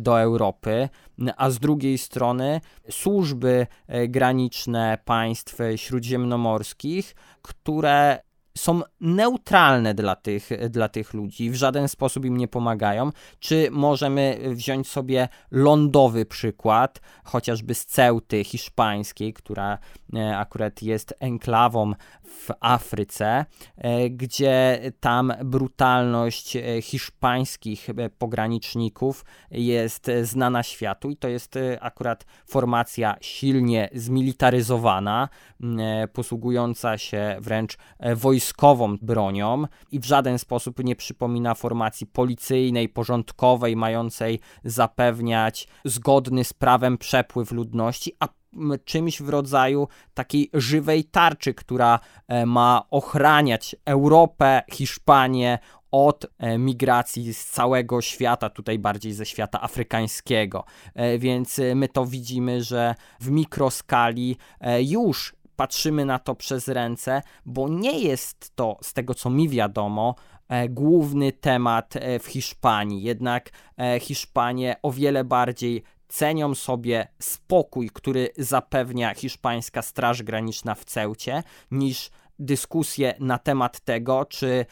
do 0.00 0.20
Europy, 0.20 0.88
a 1.36 1.50
z 1.50 1.58
drugiej 1.58 1.98
strony 1.98 2.60
służby 2.90 3.66
graniczne 4.08 4.98
państw 5.04 5.58
śródziemnomorskich, 5.76 7.14
które 7.42 8.18
są 8.56 8.80
neutralne 9.00 9.94
dla 9.94 10.16
tych, 10.16 10.50
dla 10.70 10.88
tych 10.88 11.14
ludzi, 11.14 11.50
w 11.50 11.54
żaden 11.54 11.88
sposób 11.88 12.24
im 12.24 12.36
nie 12.36 12.48
pomagają. 12.48 13.10
Czy 13.38 13.68
możemy 13.70 14.38
wziąć 14.44 14.88
sobie 14.88 15.28
lądowy 15.50 16.26
przykład, 16.26 17.00
chociażby 17.24 17.74
z 17.74 17.86
Ceuty 17.86 18.44
hiszpańskiej, 18.44 19.32
która 19.32 19.78
e, 20.14 20.38
akurat 20.38 20.82
jest 20.82 21.14
enklawą 21.20 21.92
w 22.26 22.50
Afryce, 22.60 23.44
e, 23.76 24.10
gdzie 24.10 24.80
tam 25.00 25.32
brutalność 25.44 26.56
e, 26.56 26.82
hiszpańskich 26.82 27.88
pograniczników 28.18 29.24
jest 29.50 30.10
znana 30.22 30.62
światu 30.62 31.10
i 31.10 31.16
to 31.16 31.28
jest 31.28 31.58
akurat 31.80 32.26
formacja 32.46 33.16
silnie 33.20 33.88
zmilitaryzowana, 33.94 35.28
posługująca 36.12 36.98
się 36.98 37.36
wręcz 37.40 37.76
wojskową 38.16 38.96
bronią 38.96 39.64
i 39.90 40.00
w 40.00 40.04
żaden 40.04 40.38
sposób 40.38 40.84
nie 40.84 40.96
przypomina 40.96 41.54
formacji 41.54 42.06
policyjnej, 42.06 42.88
porządkowej, 42.88 43.76
mającej 43.76 44.40
zapewniać 44.64 45.68
zgodny 45.84 46.44
z 46.44 46.52
prawem 46.52 46.98
przepływ 46.98 47.52
ludności, 47.52 48.12
a 48.20 48.28
czymś 48.84 49.22
w 49.22 49.28
rodzaju 49.28 49.88
takiej 50.14 50.50
żywej 50.52 51.04
tarczy, 51.04 51.54
która 51.54 52.00
e, 52.28 52.46
ma 52.46 52.82
ochraniać 52.90 53.76
Europę, 53.84 54.62
Hiszpanię 54.72 55.58
od 55.90 56.26
e, 56.38 56.58
migracji 56.58 57.34
z 57.34 57.46
całego 57.46 58.00
świata, 58.00 58.50
tutaj 58.50 58.78
bardziej 58.78 59.12
ze 59.12 59.26
świata 59.26 59.62
afrykańskiego. 59.62 60.64
E, 60.94 61.18
więc 61.18 61.60
my 61.74 61.88
to 61.88 62.06
widzimy, 62.06 62.62
że 62.62 62.94
w 63.20 63.30
mikroskali 63.30 64.36
już 64.78 65.36
patrzymy 65.56 66.04
na 66.04 66.18
to 66.18 66.34
przez 66.34 66.68
ręce, 66.68 67.22
bo 67.46 67.68
nie 67.68 68.00
jest 68.00 68.56
to, 68.56 68.76
z 68.82 68.92
tego 68.92 69.14
co 69.14 69.30
mi 69.30 69.48
wiadomo, 69.48 70.14
główny 70.68 71.32
temat 71.32 71.94
w 72.20 72.26
Hiszpanii. 72.26 73.02
Jednak 73.02 73.50
Hiszpanie 74.00 74.76
o 74.82 74.92
wiele 74.92 75.24
bardziej 75.24 75.82
cenią 76.08 76.54
sobie 76.54 77.08
spokój, 77.18 77.90
który 77.90 78.28
zapewnia 78.38 79.14
hiszpańska 79.14 79.82
Straż 79.82 80.22
Graniczna 80.22 80.74
w 80.74 80.84
Ceucie, 80.84 81.42
niż 81.70 82.10
dyskusję 82.38 83.14
na 83.20 83.38
temat 83.38 83.80
tego, 83.80 84.24
czy 84.24 84.66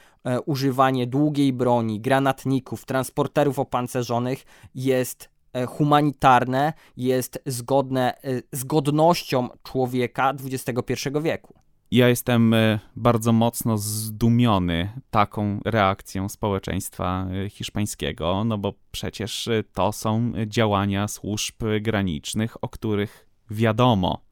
używanie 0.47 1.07
długiej 1.07 1.53
broni, 1.53 2.01
granatników, 2.01 2.85
transporterów 2.85 3.59
opancerzonych 3.59 4.45
jest 4.75 5.29
E, 5.55 5.67
humanitarne 5.67 6.73
jest 6.97 7.43
zgodne 7.47 8.15
e, 8.15 8.43
z 8.53 8.65
godnością 8.65 9.49
człowieka 9.63 10.35
XXI 10.45 11.09
wieku. 11.23 11.55
Ja 11.95 12.09
jestem 12.09 12.55
e, 12.55 12.79
bardzo 12.97 13.33
mocno 13.33 13.79
zdumiony 13.79 15.01
taką 15.11 15.61
reakcją 15.65 16.29
społeczeństwa 16.29 17.27
hiszpańskiego, 17.51 18.45
no 18.45 18.59
bo 18.59 18.75
przecież 18.91 19.49
to 19.73 19.93
są 19.93 20.33
działania 20.47 21.09
służb 21.09 21.55
granicznych, 21.81 22.65
o 22.65 22.69
których 22.69 23.29
wiadomo. 23.51 24.25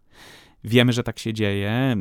Wiemy, 0.65 0.93
że 0.93 1.03
tak 1.03 1.19
się 1.19 1.33
dzieje, 1.33 1.97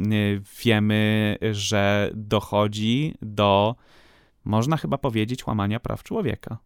wiemy, 0.64 1.38
że 1.52 2.12
dochodzi 2.14 3.16
do, 3.22 3.76
można 4.46 4.78
chyba 4.78 4.98
powiedzieć, 4.98 5.48
łamania 5.48 5.80
praw 5.80 6.04
człowieka. 6.04 6.58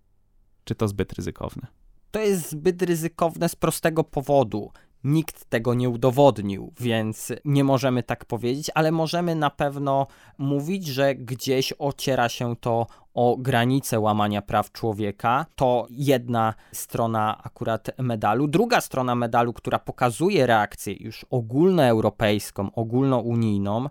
Czy 0.63 0.75
to 0.75 0.87
zbyt 0.87 1.13
ryzykowne? 1.13 1.67
to 2.15 2.19
jest 2.19 2.49
zbyt 2.49 2.81
ryzykowne 2.81 3.49
z 3.49 3.55
prostego 3.55 4.03
powodu. 4.03 4.71
Nikt 5.05 5.45
tego 5.45 5.73
nie 5.73 5.89
udowodnił, 5.89 6.73
więc 6.79 7.33
nie 7.45 7.63
możemy 7.63 8.03
tak 8.03 8.25
powiedzieć, 8.25 8.71
ale 8.75 8.91
możemy 8.91 9.35
na 9.35 9.49
pewno 9.49 10.07
mówić, 10.37 10.87
że 10.87 11.15
gdzieś 11.15 11.73
ociera 11.79 12.29
się 12.29 12.55
to 12.55 12.87
o 13.13 13.37
granice 13.39 13.99
łamania 13.99 14.41
praw 14.41 14.71
człowieka. 14.71 15.45
To 15.55 15.87
jedna 15.89 16.53
strona 16.71 17.41
akurat 17.43 17.87
medalu. 17.97 18.47
Druga 18.47 18.81
strona 18.81 19.15
medalu, 19.15 19.53
która 19.53 19.79
pokazuje 19.79 20.47
reakcję 20.47 20.93
już 20.99 21.25
ogólnoeuropejską, 21.29 22.71
ogólnounijną, 22.71 23.89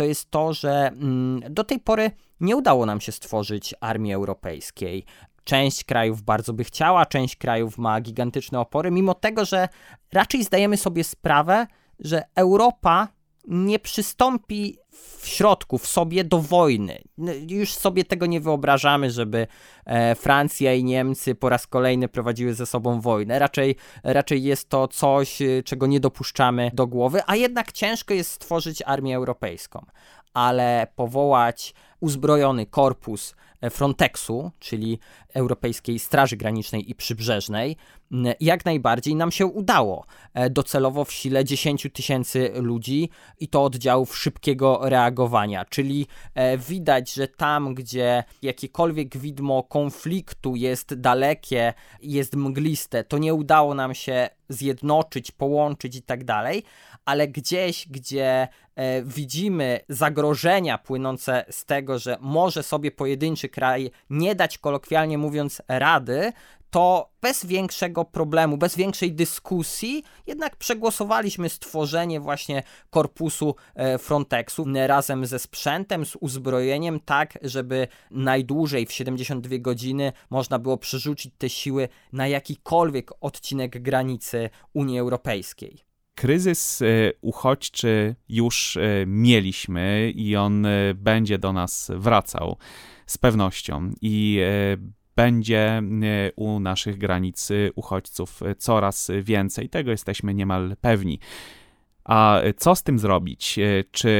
to 0.00 0.04
jest 0.04 0.30
to, 0.30 0.52
że 0.52 0.88
mm, 0.88 1.42
do 1.50 1.64
tej 1.64 1.78
pory 1.78 2.10
nie 2.40 2.56
udało 2.56 2.86
nam 2.86 3.00
się 3.00 3.12
stworzyć 3.12 3.74
armii 3.80 4.12
europejskiej. 4.12 5.04
Część 5.44 5.84
krajów 5.84 6.22
bardzo 6.22 6.52
by 6.52 6.64
chciała, 6.64 7.06
część 7.06 7.36
krajów 7.36 7.78
ma 7.78 8.00
gigantyczne 8.00 8.60
opory, 8.60 8.90
mimo 8.90 9.14
tego, 9.14 9.44
że 9.44 9.68
raczej 10.12 10.44
zdajemy 10.44 10.76
sobie 10.76 11.04
sprawę, 11.04 11.66
że 11.98 12.22
Europa 12.34 13.08
nie 13.48 13.78
przystąpi 13.78 14.78
w 15.20 15.26
środku, 15.26 15.78
w 15.78 15.86
sobie 15.86 16.24
do 16.24 16.38
wojny. 16.40 17.02
Już 17.48 17.74
sobie 17.74 18.04
tego 18.04 18.26
nie 18.26 18.40
wyobrażamy, 18.40 19.10
żeby 19.10 19.46
e, 19.84 20.14
Francja 20.14 20.74
i 20.74 20.84
Niemcy 20.84 21.34
po 21.34 21.48
raz 21.48 21.66
kolejny 21.66 22.08
prowadziły 22.08 22.54
ze 22.54 22.66
sobą 22.66 23.00
wojnę. 23.00 23.38
Raczej, 23.38 23.76
raczej 24.04 24.42
jest 24.42 24.68
to 24.68 24.88
coś, 24.88 25.42
e, 25.42 25.62
czego 25.62 25.86
nie 25.86 26.00
dopuszczamy 26.00 26.70
do 26.74 26.86
głowy, 26.86 27.20
a 27.26 27.36
jednak 27.36 27.72
ciężko 27.72 28.14
jest 28.14 28.30
stworzyć 28.30 28.82
armię 28.86 29.16
europejską. 29.16 29.86
Ale 30.34 30.86
powołać 30.96 31.74
uzbrojony 32.00 32.66
korpus 32.66 33.34
Frontexu, 33.70 34.50
czyli 34.58 34.98
Europejskiej 35.34 35.98
Straży 35.98 36.36
Granicznej 36.36 36.90
i 36.90 36.94
Przybrzeżnej, 36.94 37.76
jak 38.40 38.64
najbardziej 38.64 39.14
nam 39.14 39.30
się 39.30 39.46
udało. 39.46 40.06
E, 40.34 40.50
docelowo 40.50 41.04
w 41.04 41.12
sile 41.12 41.44
10 41.44 41.86
tysięcy 41.92 42.50
ludzi 42.54 43.08
i 43.40 43.48
to 43.48 43.64
oddziałów 43.64 44.16
szybkiego 44.16 44.80
reagowania, 44.82 45.64
czyli 45.64 46.06
e, 46.34 46.58
widać, 46.58 47.12
że 47.12 47.28
tam, 47.28 47.74
gdzie 47.74 48.24
jakiekolwiek 48.42 49.16
widmo 49.16 49.62
konfliktu 49.62 50.56
jest 50.56 50.94
dalekie, 50.94 51.74
jest 52.02 52.36
mgliste, 52.36 53.04
to 53.04 53.18
nie 53.18 53.34
udało 53.34 53.74
nam 53.74 53.94
się 53.94 54.28
zjednoczyć, 54.50 55.30
połączyć 55.30 55.96
i 55.96 56.02
tak 56.02 56.24
dalej, 56.24 56.62
ale 57.04 57.28
gdzieś, 57.28 57.88
gdzie 57.88 58.48
e, 58.76 59.02
widzimy 59.02 59.80
zagrożenia 59.88 60.78
płynące 60.78 61.44
z 61.50 61.64
tego, 61.64 61.98
że 61.98 62.16
może 62.20 62.62
sobie 62.62 62.90
pojedynczy 62.90 63.48
kraj 63.48 63.90
nie 64.10 64.34
dać 64.34 64.58
kolokwialnie 64.58 65.18
mówiąc 65.18 65.62
rady, 65.68 66.32
to 66.70 67.10
bez 67.22 67.46
większego 67.46 68.04
problemu, 68.04 68.56
bez 68.56 68.76
większej 68.76 69.12
dyskusji, 69.12 70.02
jednak 70.26 70.56
przegłosowaliśmy 70.56 71.48
stworzenie 71.48 72.20
właśnie 72.20 72.62
korpusu 72.90 73.54
e, 73.74 73.98
Frontexu 73.98 74.64
razem 74.86 75.26
ze 75.26 75.38
sprzętem, 75.38 76.06
z 76.06 76.16
uzbrojeniem, 76.20 77.00
tak 77.00 77.38
żeby 77.42 77.88
najdłużej 78.10 78.86
w 78.86 78.92
72 78.92 79.58
godziny 79.58 80.12
można 80.30 80.58
było 80.58 80.78
przerzucić 80.78 81.34
te 81.38 81.48
siły 81.48 81.88
na 82.12 82.28
jakikolwiek 82.28 83.10
odcinek 83.20 83.82
granicy 83.82 84.50
Unii 84.72 84.98
Europejskiej. 84.98 85.78
Kryzys 86.14 86.82
e, 86.82 86.86
uchodźczy 87.20 88.16
już 88.28 88.76
e, 88.76 88.80
mieliśmy 89.06 90.12
i 90.14 90.36
on 90.36 90.66
będzie 90.94 91.38
do 91.38 91.52
nas 91.52 91.90
wracał 91.94 92.56
z 93.06 93.18
pewnością. 93.18 93.90
I 94.00 94.40
będzie 95.22 95.82
u 96.36 96.60
naszych 96.60 96.98
granic 96.98 97.48
uchodźców 97.74 98.40
coraz 98.58 99.10
więcej. 99.22 99.68
Tego 99.68 99.90
jesteśmy 99.90 100.34
niemal 100.34 100.76
pewni. 100.80 101.18
A 102.04 102.40
co 102.56 102.74
z 102.74 102.82
tym 102.82 102.98
zrobić? 102.98 103.58
E, 103.58 103.84
czy 103.90 104.10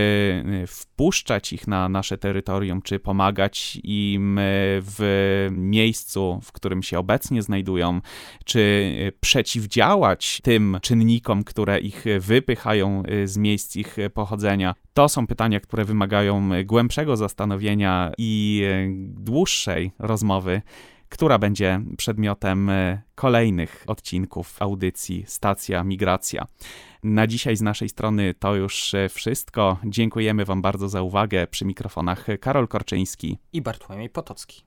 e, 0.62 0.66
wpuszczać 0.66 1.53
ich 1.53 1.66
na 1.66 1.89
nasze 1.89 2.18
terytorium, 2.18 2.83
czy 2.83 2.99
pomagać 2.99 3.78
im 3.85 4.39
e, 4.39 4.43
w 4.81 5.49
miejscu, 5.51 6.41
w 6.43 6.53
którym 6.53 6.83
się 6.83 6.99
obecnie 6.99 7.43
znajdują, 7.43 8.01
czy 8.45 8.95
przeciwdziałać 9.20 10.41
tym 10.43 10.78
czynnikom, 10.83 11.45
które 11.45 11.81
ich 11.81 12.05
wypychają 12.20 13.03
z 13.24 13.37
miejsc 13.37 13.76
ich 13.76 13.97
pochodzenia? 14.14 14.74
To 14.95 15.09
są 15.09 15.26
pytania, 15.26 15.61
które 15.61 15.85
wymagają 15.85 16.51
głębszego 16.64 17.16
zastanowienia 17.16 18.12
i 18.18 18.62
dłuższej 19.14 19.93
rozmowy 19.99 20.62
która 21.11 21.38
będzie 21.38 21.80
przedmiotem 21.96 22.70
kolejnych 23.14 23.84
odcinków 23.86 24.62
audycji 24.62 25.24
Stacja 25.26 25.84
Migracja. 25.84 26.46
Na 27.02 27.26
dzisiaj 27.26 27.56
z 27.56 27.62
naszej 27.62 27.88
strony 27.88 28.34
to 28.34 28.54
już 28.54 28.94
e, 28.94 29.08
wszystko. 29.08 29.78
Dziękujemy 29.84 30.44
Wam 30.44 30.62
bardzo 30.62 30.88
za 30.88 31.02
uwagę. 31.02 31.46
Przy 31.46 31.64
mikrofonach 31.64 32.26
Karol 32.40 32.68
Korczyński 32.68 33.38
i 33.52 33.62
Bartłomiej 33.62 34.11
Potocki. 34.11 34.62